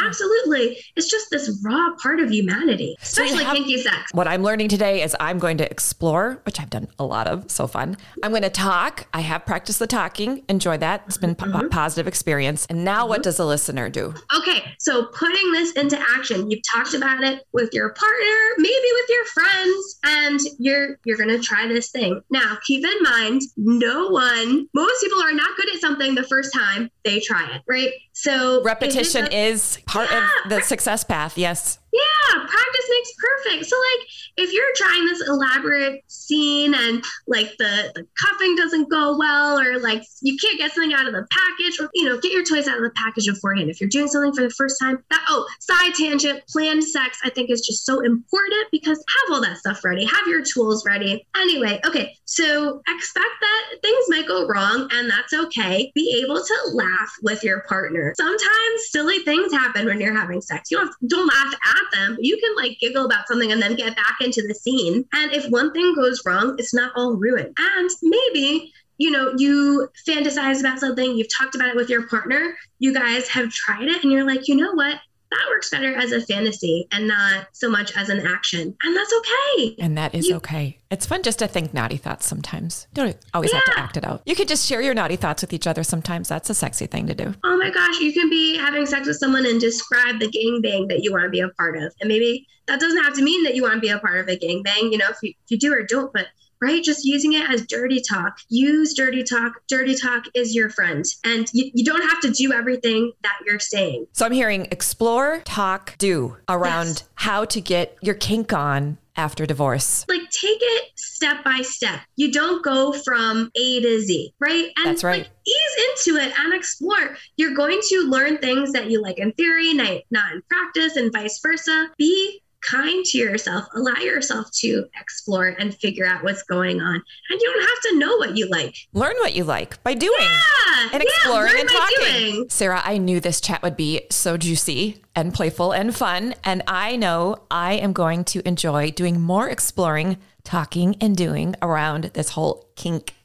absolutely. 0.05 0.77
It's 0.95 1.09
just 1.09 1.29
this 1.31 1.59
raw 1.63 1.89
part 2.01 2.19
of 2.19 2.31
humanity, 2.31 2.95
especially 3.01 3.43
have- 3.43 3.55
kinky 3.55 3.81
sex. 3.81 4.11
What 4.13 4.27
I'm 4.27 4.43
learning 4.43 4.69
today 4.69 5.01
is 5.01 5.15
I'm 5.19 5.39
going 5.39 5.57
to 5.57 5.69
explore, 5.69 6.39
which 6.45 6.59
I've 6.59 6.69
done 6.69 6.87
a 6.99 7.05
lot 7.05 7.27
of, 7.27 7.49
so 7.49 7.67
fun. 7.67 7.97
I'm 8.23 8.31
going 8.31 8.43
to 8.43 8.49
talk. 8.49 9.07
I 9.13 9.21
have 9.21 9.45
practiced 9.45 9.79
the 9.79 9.86
talking, 9.87 10.43
enjoy 10.49 10.77
that. 10.77 11.03
It's 11.07 11.17
been 11.17 11.35
Mm-hmm. 11.37 11.65
a 11.65 11.69
positive 11.69 12.07
experience. 12.07 12.65
And 12.69 12.83
now, 12.83 13.07
what 13.07 13.21
does 13.23 13.37
the 13.37 13.45
listener 13.45 13.89
do? 13.89 14.13
Okay, 14.37 14.63
so 14.79 15.05
putting 15.07 15.51
this 15.51 15.71
into 15.73 15.97
action, 16.15 16.49
you've 16.49 16.63
talked 16.67 16.93
about 16.93 17.23
it 17.23 17.43
with 17.53 17.69
your 17.73 17.89
partner, 17.93 18.37
maybe 18.57 18.87
with 18.93 19.09
your 19.09 19.25
friends, 19.25 19.99
and 20.03 20.39
you're 20.59 20.99
you're 21.05 21.17
gonna 21.17 21.39
try 21.39 21.67
this 21.67 21.89
thing. 21.91 22.21
Now, 22.31 22.57
keep 22.65 22.83
in 22.85 23.03
mind, 23.03 23.41
no 23.55 24.07
one, 24.09 24.67
most 24.73 25.01
people 25.03 25.21
are 25.21 25.31
not 25.33 25.55
good 25.57 25.73
at 25.75 25.79
something 25.79 26.15
the 26.15 26.23
first 26.23 26.53
time 26.53 26.89
they 27.05 27.19
try 27.19 27.45
it, 27.55 27.61
right? 27.67 27.91
So 28.13 28.63
Repetition 28.63 29.27
a- 29.31 29.47
is 29.49 29.79
part 29.85 30.09
Yeah. 30.11 30.27
of 30.45 30.49
the 30.49 30.61
success 30.61 31.03
path. 31.03 31.37
Yes. 31.37 31.77
Yeah, 31.97 32.39
practice 32.39 32.87
makes 32.89 33.11
perfect. 33.17 33.65
So 33.65 33.75
like 33.75 34.07
if 34.37 34.53
you're 34.53 34.73
trying 34.75 35.05
this 35.05 35.27
elaborate 35.27 36.03
scene 36.07 36.75
and 36.75 37.03
like 37.25 37.55
the, 37.57 37.91
the 37.95 38.05
cuffing 38.21 38.55
doesn't 38.55 38.89
go 38.89 39.17
well 39.17 39.59
or 39.59 39.79
like 39.79 40.03
you 40.21 40.37
can't 40.37 40.59
get 40.59 40.73
something 40.73 40.93
out 40.93 41.07
of 41.07 41.13
the 41.13 41.25
package 41.31 41.79
or 41.79 41.89
you 41.95 42.05
know, 42.05 42.19
get 42.19 42.31
your 42.31 42.43
toys 42.43 42.67
out 42.67 42.77
of 42.77 42.83
the 42.83 42.91
package 42.95 43.25
beforehand. 43.27 43.69
If 43.69 43.81
you're 43.81 43.89
doing 43.89 44.07
something 44.07 44.33
for 44.33 44.43
the 44.43 44.51
first 44.51 44.79
time, 44.79 45.03
that 45.09 45.25
oh, 45.29 45.47
side 45.59 45.95
tangent, 45.95 46.43
planned 46.49 46.83
sex, 46.83 47.19
I 47.23 47.29
think 47.31 47.49
is 47.49 47.61
just 47.61 47.85
so 47.85 48.01
important 48.01 48.67
because 48.71 48.97
have 48.97 49.35
all 49.35 49.41
that 49.41 49.57
stuff 49.57 49.83
ready, 49.83 50.05
have 50.05 50.27
your 50.27 50.43
tools 50.43 50.85
ready. 50.85 51.25
Anyway, 51.35 51.79
okay, 51.85 52.15
so 52.25 52.81
expect 52.87 53.35
that 53.41 53.63
things 53.81 54.05
might 54.09 54.27
go 54.27 54.47
wrong 54.47 54.87
and 54.91 55.09
that's 55.09 55.33
okay. 55.33 55.91
Be 55.95 56.21
able 56.23 56.43
to 56.43 56.55
laugh 56.73 57.11
with 57.23 57.43
your 57.43 57.61
partner. 57.61 58.13
Sometimes 58.17 58.89
silly 58.89 59.19
things 59.19 59.51
happen 59.51 59.87
when 59.87 59.99
you're 59.99 60.15
having 60.15 60.41
sex. 60.41 60.69
You 60.69 60.77
don't 60.77 60.87
have, 60.87 60.95
don't 61.07 61.27
laugh 61.27 61.53
at 61.53 61.86
them, 61.91 62.17
you 62.19 62.37
can 62.37 62.55
like 62.55 62.77
giggle 62.79 63.05
about 63.05 63.27
something 63.27 63.51
and 63.51 63.61
then 63.61 63.75
get 63.75 63.95
back 63.95 64.15
into 64.21 64.43
the 64.47 64.55
scene. 64.55 65.05
And 65.13 65.33
if 65.33 65.49
one 65.49 65.71
thing 65.73 65.95
goes 65.95 66.21
wrong, 66.25 66.55
it's 66.57 66.73
not 66.73 66.91
all 66.95 67.15
ruined. 67.15 67.55
And 67.57 67.89
maybe 68.01 68.71
you 68.97 69.11
know, 69.11 69.33
you 69.37 69.87
fantasize 70.07 70.59
about 70.59 70.79
something, 70.79 71.15
you've 71.15 71.27
talked 71.35 71.55
about 71.55 71.69
it 71.69 71.75
with 71.75 71.89
your 71.89 72.07
partner, 72.07 72.55
you 72.79 72.93
guys 72.93 73.27
have 73.27 73.49
tried 73.49 73.87
it, 73.87 74.03
and 74.03 74.11
you're 74.11 74.25
like, 74.25 74.47
you 74.47 74.55
know 74.55 74.73
what? 74.73 74.97
That 75.31 75.45
works 75.49 75.69
better 75.69 75.93
as 75.95 76.11
a 76.13 76.21
fantasy 76.21 76.87
and 76.91 77.07
not 77.07 77.47
so 77.51 77.69
much 77.69 77.95
as 77.97 78.09
an 78.09 78.25
action. 78.25 78.75
And 78.83 78.95
that's 78.95 79.13
okay. 79.19 79.75
And 79.79 79.97
that 79.97 80.15
is 80.15 80.27
You- 80.27 80.35
okay. 80.37 80.77
It's 80.89 81.05
fun 81.05 81.21
just 81.21 81.39
to 81.39 81.47
think 81.47 81.73
naughty 81.73 81.97
thoughts 81.97 82.25
sometimes. 82.25 82.87
You 82.95 83.03
don't 83.03 83.17
always 83.33 83.51
have 83.51 83.65
to 83.65 83.77
act 83.77 83.97
it 83.97 84.05
out. 84.05 84.21
You 84.25 84.35
could 84.35 84.47
just 84.47 84.65
share 84.65 84.81
your 84.81 84.93
naughty 84.93 85.17
thoughts 85.17 85.41
with 85.41 85.51
each 85.51 85.67
other 85.67 85.83
sometimes. 85.83 86.29
That's 86.29 86.49
a 86.49 86.53
sexy 86.53 86.87
thing 86.87 87.07
to 87.07 87.13
do. 87.13 87.33
Oh 87.43 87.57
my 87.57 87.69
gosh, 87.69 87.99
you 87.99 88.13
can 88.13 88.29
be 88.29 88.55
having 88.57 88.85
sex 88.85 89.05
with 89.07 89.17
someone 89.17 89.45
and 89.45 89.59
describe 89.59 90.19
the 90.19 90.27
gangbang 90.27 90.87
that 90.87 91.03
you 91.03 91.11
want 91.11 91.25
to 91.25 91.29
be 91.29 91.41
a 91.41 91.49
part 91.49 91.77
of. 91.77 91.93
And 91.99 92.07
maybe 92.07 92.47
that 92.67 92.79
doesn't 92.79 93.03
have 93.03 93.13
to 93.15 93.21
mean 93.21 93.43
that 93.43 93.53
you 93.55 93.63
want 93.63 93.75
to 93.75 93.79
be 93.81 93.89
a 93.89 93.99
part 93.99 94.19
of 94.19 94.29
a 94.29 94.37
gangbang, 94.37 94.91
you 94.91 94.97
know, 94.97 95.09
if 95.09 95.17
you, 95.21 95.29
if 95.29 95.51
you 95.51 95.57
do 95.57 95.73
or 95.73 95.83
don't, 95.83 96.11
but 96.13 96.27
right, 96.61 96.83
just 96.83 97.05
using 97.05 97.33
it 97.33 97.49
as 97.49 97.65
dirty 97.65 98.01
talk. 98.01 98.37
Use 98.49 98.93
dirty 98.93 99.23
talk. 99.23 99.53
Dirty 99.67 99.95
talk 99.95 100.23
is 100.33 100.55
your 100.55 100.69
friend. 100.69 101.05
And 101.23 101.47
you, 101.53 101.71
you 101.73 101.83
don't 101.85 102.01
have 102.09 102.19
to 102.21 102.31
do 102.31 102.53
everything 102.53 103.11
that 103.23 103.37
you're 103.45 103.59
saying. 103.59 104.07
So 104.13 104.25
I'm 104.25 104.31
hearing 104.31 104.67
explore, 104.71 105.41
talk, 105.45 105.97
do 105.97 106.37
around 106.49 106.87
Yes. 106.87 107.03
how 107.15 107.45
to 107.45 107.61
get 107.61 107.97
your 108.01 108.15
kink 108.15 108.53
on 108.53 108.97
after 109.15 109.45
divorce. 109.47 110.05
Like 110.07 110.21
take 110.29 110.59
it 110.61 110.91
step 110.95 111.43
by 111.43 111.61
step. 111.63 111.99
You 112.17 112.31
don't 112.31 112.63
go 112.63 112.93
from 112.93 113.49
A 113.55 113.81
to 113.81 113.99
Z, 114.01 114.31
right? 114.39 114.69
And 114.77 114.85
That's 114.85 115.03
right. 115.03 115.23
Like, 115.23 115.31
ease 115.47 116.05
into 116.07 116.19
it 116.21 116.31
and 116.39 116.53
explore. 116.53 117.17
You're 117.35 117.55
going 117.55 117.79
to 117.89 118.01
learn 118.09 118.37
things 118.37 118.73
that 118.73 118.91
you 118.91 119.01
like 119.01 119.17
in 119.17 119.31
theory, 119.33 119.73
not, 119.73 120.01
not 120.11 120.33
in 120.33 120.43
practice, 120.49 120.97
and 120.97 121.11
vice 121.11 121.39
versa. 121.41 121.89
Be 121.97 122.43
kind 122.61 123.05
to 123.05 123.17
yourself. 123.17 123.65
Allow 123.75 123.95
yourself 124.01 124.47
to 124.59 124.85
explore 124.99 125.55
and 125.59 125.75
figure 125.75 126.05
out 126.05 126.23
what's 126.23 126.43
going 126.43 126.81
on. 126.81 126.95
And 126.95 127.41
you 127.41 127.53
don't 127.53 127.61
have 127.61 127.81
to 127.91 127.99
know 127.99 128.17
what 128.17 128.37
you 128.37 128.47
like. 128.49 128.75
Learn 128.93 129.15
what 129.19 129.33
you 129.33 129.43
like 129.43 129.81
by 129.83 129.93
doing. 129.93 130.15
Yeah, 130.19 130.89
and 130.93 131.03
exploring 131.03 131.51
learn 131.53 131.59
and 131.61 131.69
talking. 131.69 132.31
doing. 132.31 132.49
Sara, 132.49 132.81
I 132.83 132.97
knew 132.97 133.19
this 133.19 133.41
chat 133.41 133.61
would 133.63 133.77
be 133.77 134.01
so 134.09 134.37
juicy 134.37 135.03
and 135.15 135.33
playful 135.33 135.71
and 135.71 135.95
fun. 135.95 136.35
And 136.43 136.63
I 136.67 136.95
know 136.95 137.37
I 137.49 137.73
am 137.73 137.93
going 137.93 138.23
to 138.25 138.47
enjoy 138.47 138.91
doing 138.91 139.19
more 139.19 139.49
exploring, 139.49 140.17
talking, 140.43 140.95
and 141.01 141.15
doing 141.15 141.55
around 141.61 142.05
this 142.13 142.29
whole 142.29 142.69
kink, 142.75 143.15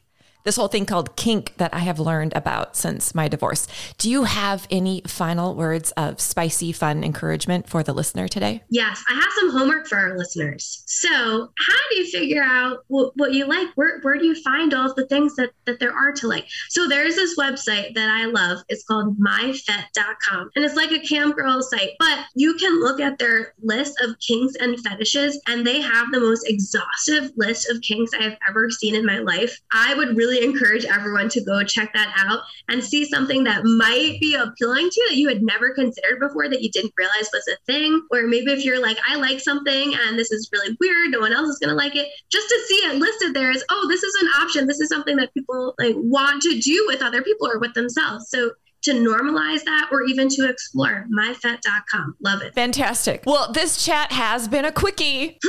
this 0.44 0.56
whole 0.56 0.68
thing 0.68 0.86
called 0.86 1.16
kink 1.16 1.54
that 1.56 1.72
I 1.74 1.80
have 1.80 1.98
learned 1.98 2.32
about 2.34 2.76
since 2.76 3.14
my 3.14 3.28
divorce. 3.28 3.66
Do 3.98 4.10
you 4.10 4.24
have 4.24 4.66
any 4.70 5.02
final 5.06 5.54
words 5.54 5.92
of 5.92 6.20
spicy, 6.20 6.72
fun 6.72 7.04
encouragement 7.04 7.68
for 7.68 7.82
the 7.82 7.92
listener 7.92 8.28
today? 8.28 8.62
Yes, 8.70 9.02
I 9.08 9.14
have 9.14 9.32
some 9.38 9.50
homework 9.50 9.86
for 9.86 9.98
our 9.98 10.16
listeners. 10.16 10.82
So, 10.86 11.08
how 11.08 11.78
do 11.90 11.96
you 11.96 12.06
figure 12.10 12.42
out 12.42 12.84
what, 12.88 13.12
what 13.16 13.32
you 13.32 13.46
like? 13.46 13.68
Where, 13.74 14.00
where 14.00 14.18
do 14.18 14.26
you 14.26 14.40
find 14.42 14.74
all 14.74 14.90
of 14.90 14.96
the 14.96 15.06
things 15.06 15.36
that, 15.36 15.50
that 15.66 15.80
there 15.80 15.92
are 15.92 16.12
to 16.12 16.26
like? 16.26 16.46
So, 16.68 16.88
there's 16.88 17.16
this 17.16 17.38
website 17.38 17.94
that 17.94 18.10
I 18.10 18.26
love. 18.26 18.58
It's 18.68 18.84
called 18.84 19.18
myfet.com. 19.18 20.50
And 20.56 20.64
it's 20.64 20.76
like 20.76 20.92
a 20.92 21.00
cam 21.00 21.32
girl 21.32 21.62
site, 21.62 21.90
but 21.98 22.26
you 22.34 22.54
can 22.54 22.80
look 22.80 23.00
at 23.00 23.18
their 23.18 23.54
list 23.62 24.00
of 24.02 24.18
kinks 24.20 24.54
and 24.56 24.78
fetishes, 24.80 25.40
and 25.46 25.66
they 25.66 25.80
have 25.80 26.10
the 26.12 26.20
most 26.20 26.48
exhaustive 26.48 27.30
list 27.36 27.70
of 27.70 27.80
kinks 27.82 28.12
I 28.18 28.22
have 28.22 28.38
ever 28.48 28.70
seen 28.70 28.94
in 28.94 29.06
my 29.06 29.18
life. 29.18 29.58
I 29.72 29.94
would 29.94 30.16
really 30.16 30.31
encourage 30.40 30.84
everyone 30.84 31.28
to 31.30 31.44
go 31.44 31.62
check 31.64 31.92
that 31.94 32.12
out 32.18 32.40
and 32.68 32.82
see 32.82 33.04
something 33.04 33.44
that 33.44 33.64
might 33.64 34.18
be 34.20 34.34
appealing 34.34 34.88
to 34.90 35.00
you 35.00 35.08
that 35.08 35.16
you 35.16 35.28
had 35.28 35.42
never 35.42 35.74
considered 35.74 36.20
before 36.20 36.48
that 36.48 36.62
you 36.62 36.70
didn't 36.70 36.92
realize 36.96 37.28
was 37.32 37.48
a 37.48 37.56
thing. 37.66 38.00
Or 38.10 38.26
maybe 38.26 38.52
if 38.52 38.64
you're 38.64 38.80
like, 38.80 38.98
I 39.08 39.16
like 39.16 39.40
something 39.40 39.94
and 39.94 40.18
this 40.18 40.30
is 40.30 40.48
really 40.52 40.76
weird, 40.80 41.10
no 41.10 41.20
one 41.20 41.32
else 41.32 41.48
is 41.48 41.58
gonna 41.58 41.74
like 41.74 41.96
it, 41.96 42.08
just 42.30 42.48
to 42.48 42.60
see 42.68 42.76
it 42.76 42.96
listed 42.96 43.34
there 43.34 43.50
as, 43.50 43.64
oh, 43.70 43.86
this 43.88 44.02
is 44.02 44.14
an 44.22 44.28
option. 44.40 44.66
This 44.66 44.80
is 44.80 44.88
something 44.88 45.16
that 45.16 45.34
people 45.34 45.74
like 45.78 45.94
want 45.96 46.42
to 46.42 46.58
do 46.60 46.84
with 46.86 47.02
other 47.02 47.22
people 47.22 47.48
or 47.48 47.58
with 47.58 47.74
themselves. 47.74 48.28
So 48.28 48.52
to 48.82 48.92
normalize 48.92 49.62
that 49.64 49.88
or 49.92 50.02
even 50.02 50.28
to 50.28 50.48
explore 50.48 51.06
myfet.com. 51.16 52.16
Love 52.20 52.42
it. 52.42 52.54
Fantastic. 52.54 53.22
Well, 53.26 53.52
this 53.52 53.84
chat 53.84 54.12
has 54.12 54.48
been 54.48 54.64
a 54.64 54.72
quickie. 54.72 55.38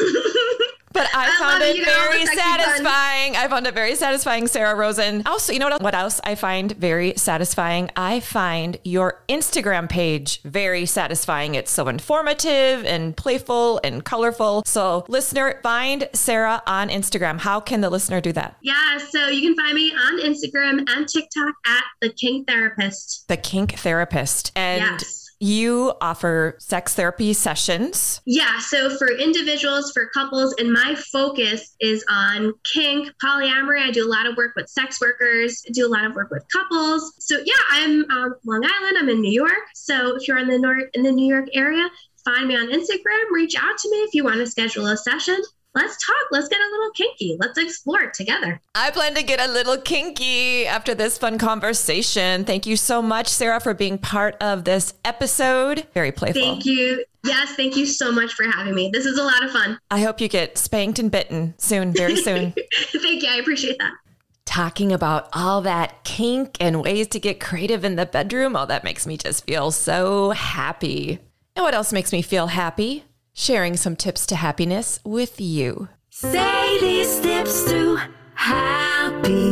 But 0.93 1.07
I, 1.13 1.27
I 1.27 1.39
found 1.39 1.63
it 1.63 1.75
you, 1.75 1.85
very 1.85 2.25
satisfying. 2.25 3.35
I 3.35 3.47
found 3.49 3.67
it 3.67 3.73
very 3.73 3.95
satisfying, 3.95 4.47
Sara 4.47 4.75
Rosen. 4.75 5.23
Also, 5.25 5.51
you 5.51 5.59
know 5.59 5.69
what, 5.69 5.81
what 5.81 5.95
else 5.95 6.21
I 6.23 6.35
find 6.35 6.71
very 6.73 7.13
satisfying? 7.17 7.89
I 7.95 8.19
find 8.19 8.77
your 8.83 9.21
Instagram 9.27 9.89
page 9.89 10.41
very 10.43 10.85
satisfying. 10.85 11.55
It's 11.55 11.71
so 11.71 11.87
informative 11.87 12.85
and 12.85 13.17
playful 13.17 13.79
and 13.83 14.05
colorful. 14.05 14.63
So, 14.65 15.05
listener, 15.07 15.59
find 15.63 16.07
Sara 16.13 16.61
on 16.67 16.89
Instagram. 16.89 17.39
How 17.39 17.59
can 17.59 17.81
the 17.81 17.89
listener 17.89 18.21
do 18.21 18.31
that? 18.33 18.57
Yeah, 18.61 18.97
so 18.97 19.27
you 19.27 19.41
can 19.41 19.55
find 19.55 19.73
me 19.75 19.91
on 19.93 20.19
Instagram 20.19 20.87
and 20.89 21.07
TikTok 21.07 21.55
at 21.65 21.83
the 22.01 22.09
Kink 22.13 22.47
Therapist. 22.47 23.27
The 23.27 23.37
Kink 23.37 23.73
Therapist. 23.73 24.51
And 24.55 24.81
Yes. 24.83 25.22
You 25.43 25.93
offer 25.99 26.55
sex 26.59 26.95
therapy 26.95 27.33
sessions. 27.33 28.21
Yeah, 28.25 28.59
so 28.59 28.95
for 28.97 29.11
individuals, 29.11 29.91
for 29.91 30.07
couples, 30.13 30.55
and 30.57 30.71
my 30.71 30.95
focus 31.11 31.75
is 31.81 32.03
on 32.09 32.53
kink, 32.63 33.11
polyamory. 33.23 33.81
I 33.81 33.91
do 33.91 34.07
a 34.07 34.09
lot 34.09 34.25
of 34.25 34.37
work 34.37 34.53
with 34.55 34.69
sex 34.69 35.01
workers, 35.01 35.61
I 35.67 35.71
do 35.73 35.85
a 35.85 35.91
lot 35.91 36.05
of 36.05 36.15
work 36.15 36.31
with 36.31 36.45
couples. 36.51 37.13
So 37.19 37.37
yeah, 37.43 37.53
I'm 37.71 38.09
um, 38.09 38.35
Long 38.45 38.63
Island. 38.63 38.97
I'm 38.97 39.09
in 39.09 39.21
New 39.21 39.31
York. 39.31 39.51
So 39.75 40.15
if 40.15 40.27
you're 40.27 40.37
in 40.37 40.47
the 40.47 40.57
North 40.57 40.85
in 40.93 41.03
the 41.03 41.11
New 41.11 41.27
York 41.27 41.49
area, 41.53 41.89
find 42.23 42.47
me 42.47 42.55
on 42.55 42.71
Instagram. 42.71 43.31
Reach 43.31 43.55
out 43.57 43.77
to 43.77 43.89
me 43.91 43.97
if 43.97 44.13
you 44.13 44.23
want 44.23 44.37
to 44.37 44.47
schedule 44.47 44.87
a 44.87 44.97
session. 44.97 45.41
Let's 45.75 45.97
talk. 46.05 46.15
Let's 46.31 46.47
get 46.47 46.59
a 46.59 46.69
little 46.71 46.91
kinky. 46.91 47.35
Let's 47.39 47.57
explore 47.57 48.01
it 48.01 48.13
together. 48.13 48.61
I 48.75 48.91
plan 48.91 49.15
to 49.15 49.23
get 49.23 49.39
a 49.39 49.51
little 49.51 49.77
kinky 49.77 50.67
after 50.67 50.93
this 50.93 51.17
fun 51.17 51.39
conversation. 51.39 52.45
Thank 52.45 52.67
you 52.67 52.77
so 52.77 53.01
much, 53.01 53.27
Sara, 53.27 53.59
for 53.59 53.73
being 53.73 53.97
part 53.97 54.35
of 54.41 54.65
this 54.65 54.93
episode. 55.03 55.87
Very 55.93 56.11
playful. 56.11 56.41
Thank 56.41 56.65
you. 56.65 57.03
Yes, 57.23 57.55
thank 57.55 57.75
you 57.75 57.85
so 57.85 58.11
much 58.11 58.33
for 58.33 58.43
having 58.43 58.75
me. 58.75 58.91
This 58.93 59.05
is 59.05 59.17
a 59.17 59.23
lot 59.23 59.43
of 59.43 59.51
fun. 59.51 59.79
I 59.89 60.01
hope 60.01 60.21
you 60.21 60.27
get 60.27 60.57
spanked 60.57 60.99
and 60.99 61.09
bitten 61.09 61.55
soon, 61.57 61.93
very 61.93 62.17
soon. 62.17 62.53
thank 62.91 63.23
you. 63.23 63.29
I 63.29 63.37
appreciate 63.37 63.79
that. 63.79 63.93
Talking 64.45 64.91
about 64.91 65.29
all 65.33 65.61
that 65.61 66.03
kink 66.03 66.57
and 66.59 66.83
ways 66.83 67.07
to 67.07 67.19
get 67.19 67.39
creative 67.39 67.83
in 67.83 67.95
the 67.95 68.05
bedroom, 68.05 68.55
oh, 68.55 68.65
that 68.65 68.83
makes 68.83 69.07
me 69.07 69.17
just 69.17 69.45
feel 69.45 69.71
so 69.71 70.31
happy. 70.31 71.19
And 71.55 71.63
what 71.63 71.73
else 71.73 71.93
makes 71.93 72.11
me 72.11 72.21
feel 72.21 72.47
happy? 72.47 73.05
Sharing 73.35 73.77
some 73.77 73.95
tips 73.95 74.27
to 74.27 74.35
happiness 74.35 74.99
with 75.03 75.41
you. 75.41 75.89
Say 76.11 76.77
these 76.79 77.19
tips 77.19 77.65
to 77.65 77.99
happiness. 78.35 79.49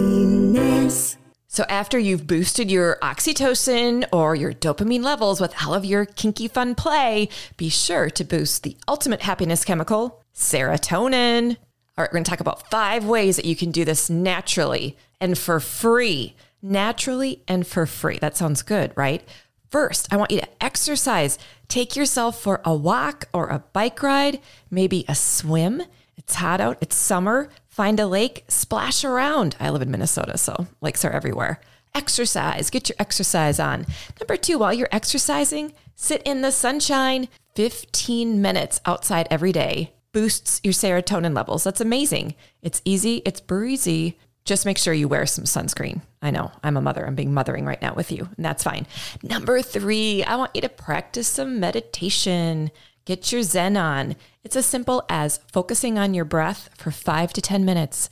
So, 1.48 1.66
after 1.68 1.98
you've 1.98 2.28
boosted 2.28 2.70
your 2.70 3.00
oxytocin 3.02 4.06
or 4.14 4.36
your 4.36 4.54
dopamine 4.54 5.02
levels 5.02 5.42
with 5.42 5.56
all 5.66 5.74
of 5.74 5.84
your 5.84 6.06
kinky 6.06 6.48
fun 6.48 6.76
play, 6.76 7.28
be 7.58 7.70
sure 7.70 8.12
to 8.12 8.24
boost 8.24 8.62
the 8.62 8.78
ultimate 8.88 9.24
happiness 9.24 9.66
chemical, 9.66 10.22
serotonin. 10.36 11.58
All 11.58 12.04
right, 12.04 12.10
we're 12.12 12.18
going 12.18 12.24
to 12.24 12.30
talk 12.30 12.40
about 12.40 12.70
five 12.70 13.04
ways 13.06 13.36
that 13.36 13.46
you 13.46 13.56
can 13.56 13.72
do 13.72 13.84
this 13.84 14.12
naturally 14.12 14.96
and 15.20 15.36
for 15.40 15.60
free. 15.60 16.36
Naturally 16.62 17.42
and 17.48 17.66
for 17.66 17.88
free. 17.88 18.20
That 18.20 18.38
sounds 18.38 18.62
good, 18.62 18.94
right? 18.96 19.28
First, 19.72 20.12
I 20.12 20.18
want 20.18 20.32
you 20.32 20.42
to 20.42 20.64
exercise. 20.64 21.40
Take 21.70 21.96
yourself 21.96 22.42
for 22.42 22.60
a 22.66 22.76
walk 22.76 23.30
or 23.34 23.48
a 23.48 23.64
bike 23.72 24.04
ride, 24.04 24.42
maybe 24.70 25.06
a 25.08 25.16
swim. 25.16 25.84
It's 26.18 26.36
hot 26.36 26.60
out, 26.60 26.78
it's 26.82 26.96
summer. 26.98 27.48
Find 27.70 27.98
a 27.98 28.06
lake, 28.06 28.44
splash 28.50 29.06
around. 29.06 29.56
I 29.62 29.70
live 29.70 29.82
in 29.82 29.90
Minnesota, 29.90 30.38
so 30.38 30.68
lakes 30.82 31.06
are 31.06 31.12
everywhere. 31.12 31.62
Exercise, 31.96 32.70
get 32.70 32.90
your 32.90 32.98
exercise 33.00 33.62
on. 33.62 33.86
Number 34.20 34.36
two, 34.36 34.60
while 34.60 34.74
you're 34.74 34.90
exercising, 34.92 35.72
sit 35.96 36.22
in 36.24 36.42
the 36.42 36.52
sunshine 36.52 37.30
15 37.56 38.42
minutes 38.42 38.82
outside 38.86 39.28
every 39.32 39.54
day. 39.54 39.94
Boosts 40.12 40.60
your 40.66 40.74
serotonin 40.74 41.34
levels. 41.34 41.64
That's 41.64 41.80
amazing. 41.80 42.36
It's 42.62 42.82
easy, 42.84 43.22
it's 43.26 43.40
breezy. 43.40 44.18
Just 44.44 44.66
make 44.66 44.78
sure 44.78 44.94
you 44.94 45.08
wear 45.08 45.26
some 45.26 45.46
sunscreen. 45.46 46.02
I 46.22 46.32
know 46.32 46.52
I'm 46.64 46.78
a 46.78 46.82
mother. 46.82 47.06
I'm 47.06 47.16
being 47.16 47.34
mothering 47.34 47.66
right 47.66 47.82
now 47.82 47.94
with 47.94 48.12
you, 48.12 48.28
and 48.36 48.46
that's 48.46 48.64
fine. 48.64 48.88
Number 49.22 49.62
three, 49.62 50.24
I 50.24 50.36
want 50.36 50.56
you 50.56 50.62
to 50.62 50.70
practice 50.70 51.28
some 51.28 51.60
meditation. 51.60 52.72
Get 53.06 53.32
your 53.32 53.44
Zen 53.44 53.78
on. 53.78 54.16
It's 54.44 54.56
as 54.56 54.66
simple 54.66 55.04
as 55.10 55.40
focusing 55.52 55.98
on 55.98 56.14
your 56.14 56.26
breath 56.26 56.70
for 56.76 56.92
five 56.92 57.34
to 57.34 57.42
10 57.42 57.66
minutes. 57.66 58.10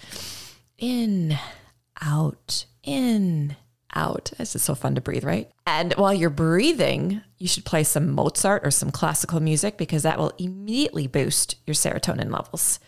In, 0.78 1.38
out, 2.02 2.65
in, 2.84 3.56
out. 3.94 4.32
This 4.38 4.56
is 4.56 4.63
so 4.63 4.76
fun 4.76 4.96
to 4.96 5.02
breathe, 5.02 5.24
right? 5.24 5.50
And 5.65 5.94
while 5.94 6.13
you're 6.13 6.30
breathing, 6.30 7.22
you 7.38 7.48
should 7.48 7.65
play 7.65 7.84
some 7.84 8.12
Mozart 8.12 8.65
or 8.65 8.72
some 8.72 8.92
classical 8.92 9.39
music 9.39 9.78
because 9.78 10.04
that 10.04 10.18
will 10.18 10.34
immediately 10.38 11.08
boost 11.08 11.56
your 11.65 11.76
serotonin 11.76 12.32
levels. 12.32 12.80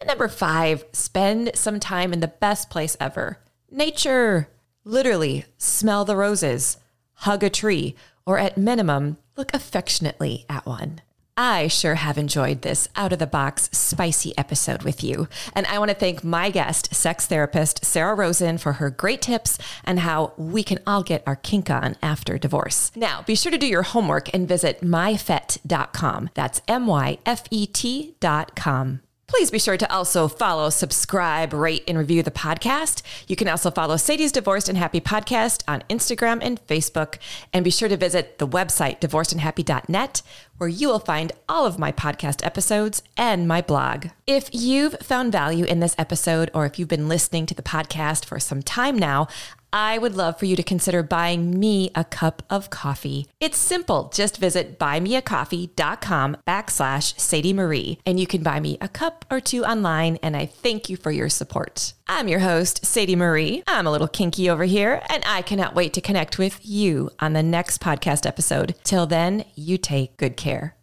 And 0.00 0.08
number 0.08 0.28
five, 0.28 0.84
spend 0.92 1.52
some 1.54 1.80
time 1.80 2.12
in 2.12 2.20
the 2.20 2.28
best 2.28 2.70
place 2.70 2.96
ever 3.00 3.38
nature. 3.70 4.48
Literally, 4.84 5.44
smell 5.58 6.04
the 6.04 6.16
roses, 6.16 6.78
hug 7.12 7.42
a 7.42 7.50
tree, 7.50 7.94
or 8.24 8.38
at 8.38 8.56
minimum, 8.56 9.18
look 9.36 9.52
affectionately 9.54 10.46
at 10.48 10.66
one. 10.66 11.00
I 11.36 11.68
sure 11.68 11.94
have 11.94 12.18
enjoyed 12.18 12.62
this 12.62 12.88
out 12.96 13.12
of 13.12 13.20
the 13.20 13.26
box 13.26 13.70
spicy 13.72 14.36
episode 14.36 14.82
with 14.82 15.04
you. 15.04 15.28
And 15.54 15.66
I 15.66 15.78
want 15.78 15.90
to 15.90 15.94
thank 15.94 16.24
my 16.24 16.50
guest, 16.50 16.92
sex 16.92 17.26
therapist 17.26 17.84
Sara 17.84 18.16
Rosen, 18.16 18.58
for 18.58 18.74
her 18.74 18.90
great 18.90 19.22
tips 19.22 19.56
and 19.84 20.00
how 20.00 20.32
we 20.36 20.64
can 20.64 20.80
all 20.84 21.04
get 21.04 21.22
our 21.28 21.36
kink 21.36 21.70
on 21.70 21.94
after 22.02 22.38
divorce. 22.38 22.90
Now, 22.96 23.22
be 23.22 23.36
sure 23.36 23.52
to 23.52 23.58
do 23.58 23.68
your 23.68 23.84
homework 23.84 24.34
and 24.34 24.48
visit 24.48 24.80
myfet.com. 24.80 26.30
That's 26.34 26.60
M 26.66 26.88
Y 26.88 27.18
F 27.24 27.44
E 27.52 27.66
T.com. 27.66 29.00
Please 29.28 29.50
be 29.50 29.58
sure 29.58 29.76
to 29.76 29.92
also 29.92 30.26
follow, 30.26 30.70
subscribe, 30.70 31.52
rate, 31.52 31.84
and 31.86 31.98
review 31.98 32.22
the 32.22 32.30
podcast. 32.30 33.02
You 33.26 33.36
can 33.36 33.46
also 33.46 33.70
follow 33.70 33.98
Sadie's 33.98 34.32
Divorced 34.32 34.70
and 34.70 34.78
Happy 34.78 35.02
podcast 35.02 35.62
on 35.68 35.84
Instagram 35.90 36.38
and 36.40 36.66
Facebook. 36.66 37.18
And 37.52 37.62
be 37.62 37.70
sure 37.70 37.90
to 37.90 37.96
visit 37.98 38.38
the 38.38 38.48
website, 38.48 39.00
divorcedandhappy.net, 39.00 40.22
where 40.56 40.70
you 40.70 40.88
will 40.88 40.98
find 40.98 41.32
all 41.46 41.66
of 41.66 41.78
my 41.78 41.92
podcast 41.92 42.42
episodes 42.44 43.02
and 43.18 43.46
my 43.46 43.60
blog. 43.60 44.06
If 44.26 44.48
you've 44.50 44.96
found 45.02 45.30
value 45.30 45.66
in 45.66 45.80
this 45.80 45.94
episode, 45.98 46.50
or 46.54 46.64
if 46.64 46.78
you've 46.78 46.88
been 46.88 47.08
listening 47.08 47.44
to 47.46 47.54
the 47.54 47.62
podcast 47.62 48.24
for 48.24 48.40
some 48.40 48.62
time 48.62 48.98
now, 48.98 49.28
I 49.72 49.98
would 49.98 50.14
love 50.14 50.38
for 50.38 50.46
you 50.46 50.56
to 50.56 50.62
consider 50.62 51.02
buying 51.02 51.58
me 51.58 51.90
a 51.94 52.04
cup 52.04 52.42
of 52.48 52.70
coffee. 52.70 53.26
It's 53.40 53.58
simple. 53.58 54.10
Just 54.14 54.38
visit 54.38 54.78
buymeacoffee.com 54.78 56.36
backslash 56.46 57.18
Sadie 57.18 57.52
Marie, 57.52 57.98
and 58.06 58.18
you 58.18 58.26
can 58.26 58.42
buy 58.42 58.60
me 58.60 58.78
a 58.80 58.88
cup 58.88 59.24
or 59.30 59.40
two 59.40 59.64
online, 59.64 60.18
and 60.22 60.36
I 60.36 60.46
thank 60.46 60.88
you 60.88 60.96
for 60.96 61.10
your 61.10 61.28
support. 61.28 61.92
I'm 62.06 62.28
your 62.28 62.40
host, 62.40 62.86
Sadie 62.86 63.16
Marie. 63.16 63.62
I'm 63.66 63.86
a 63.86 63.90
little 63.92 64.08
kinky 64.08 64.48
over 64.48 64.64
here, 64.64 65.02
and 65.10 65.22
I 65.26 65.42
cannot 65.42 65.74
wait 65.74 65.92
to 65.94 66.00
connect 66.00 66.38
with 66.38 66.58
you 66.64 67.10
on 67.20 67.34
the 67.34 67.42
next 67.42 67.80
podcast 67.80 68.26
episode. 68.26 68.74
Till 68.84 69.06
then, 69.06 69.44
you 69.54 69.76
take 69.78 70.16
good 70.16 70.36
care. 70.36 70.74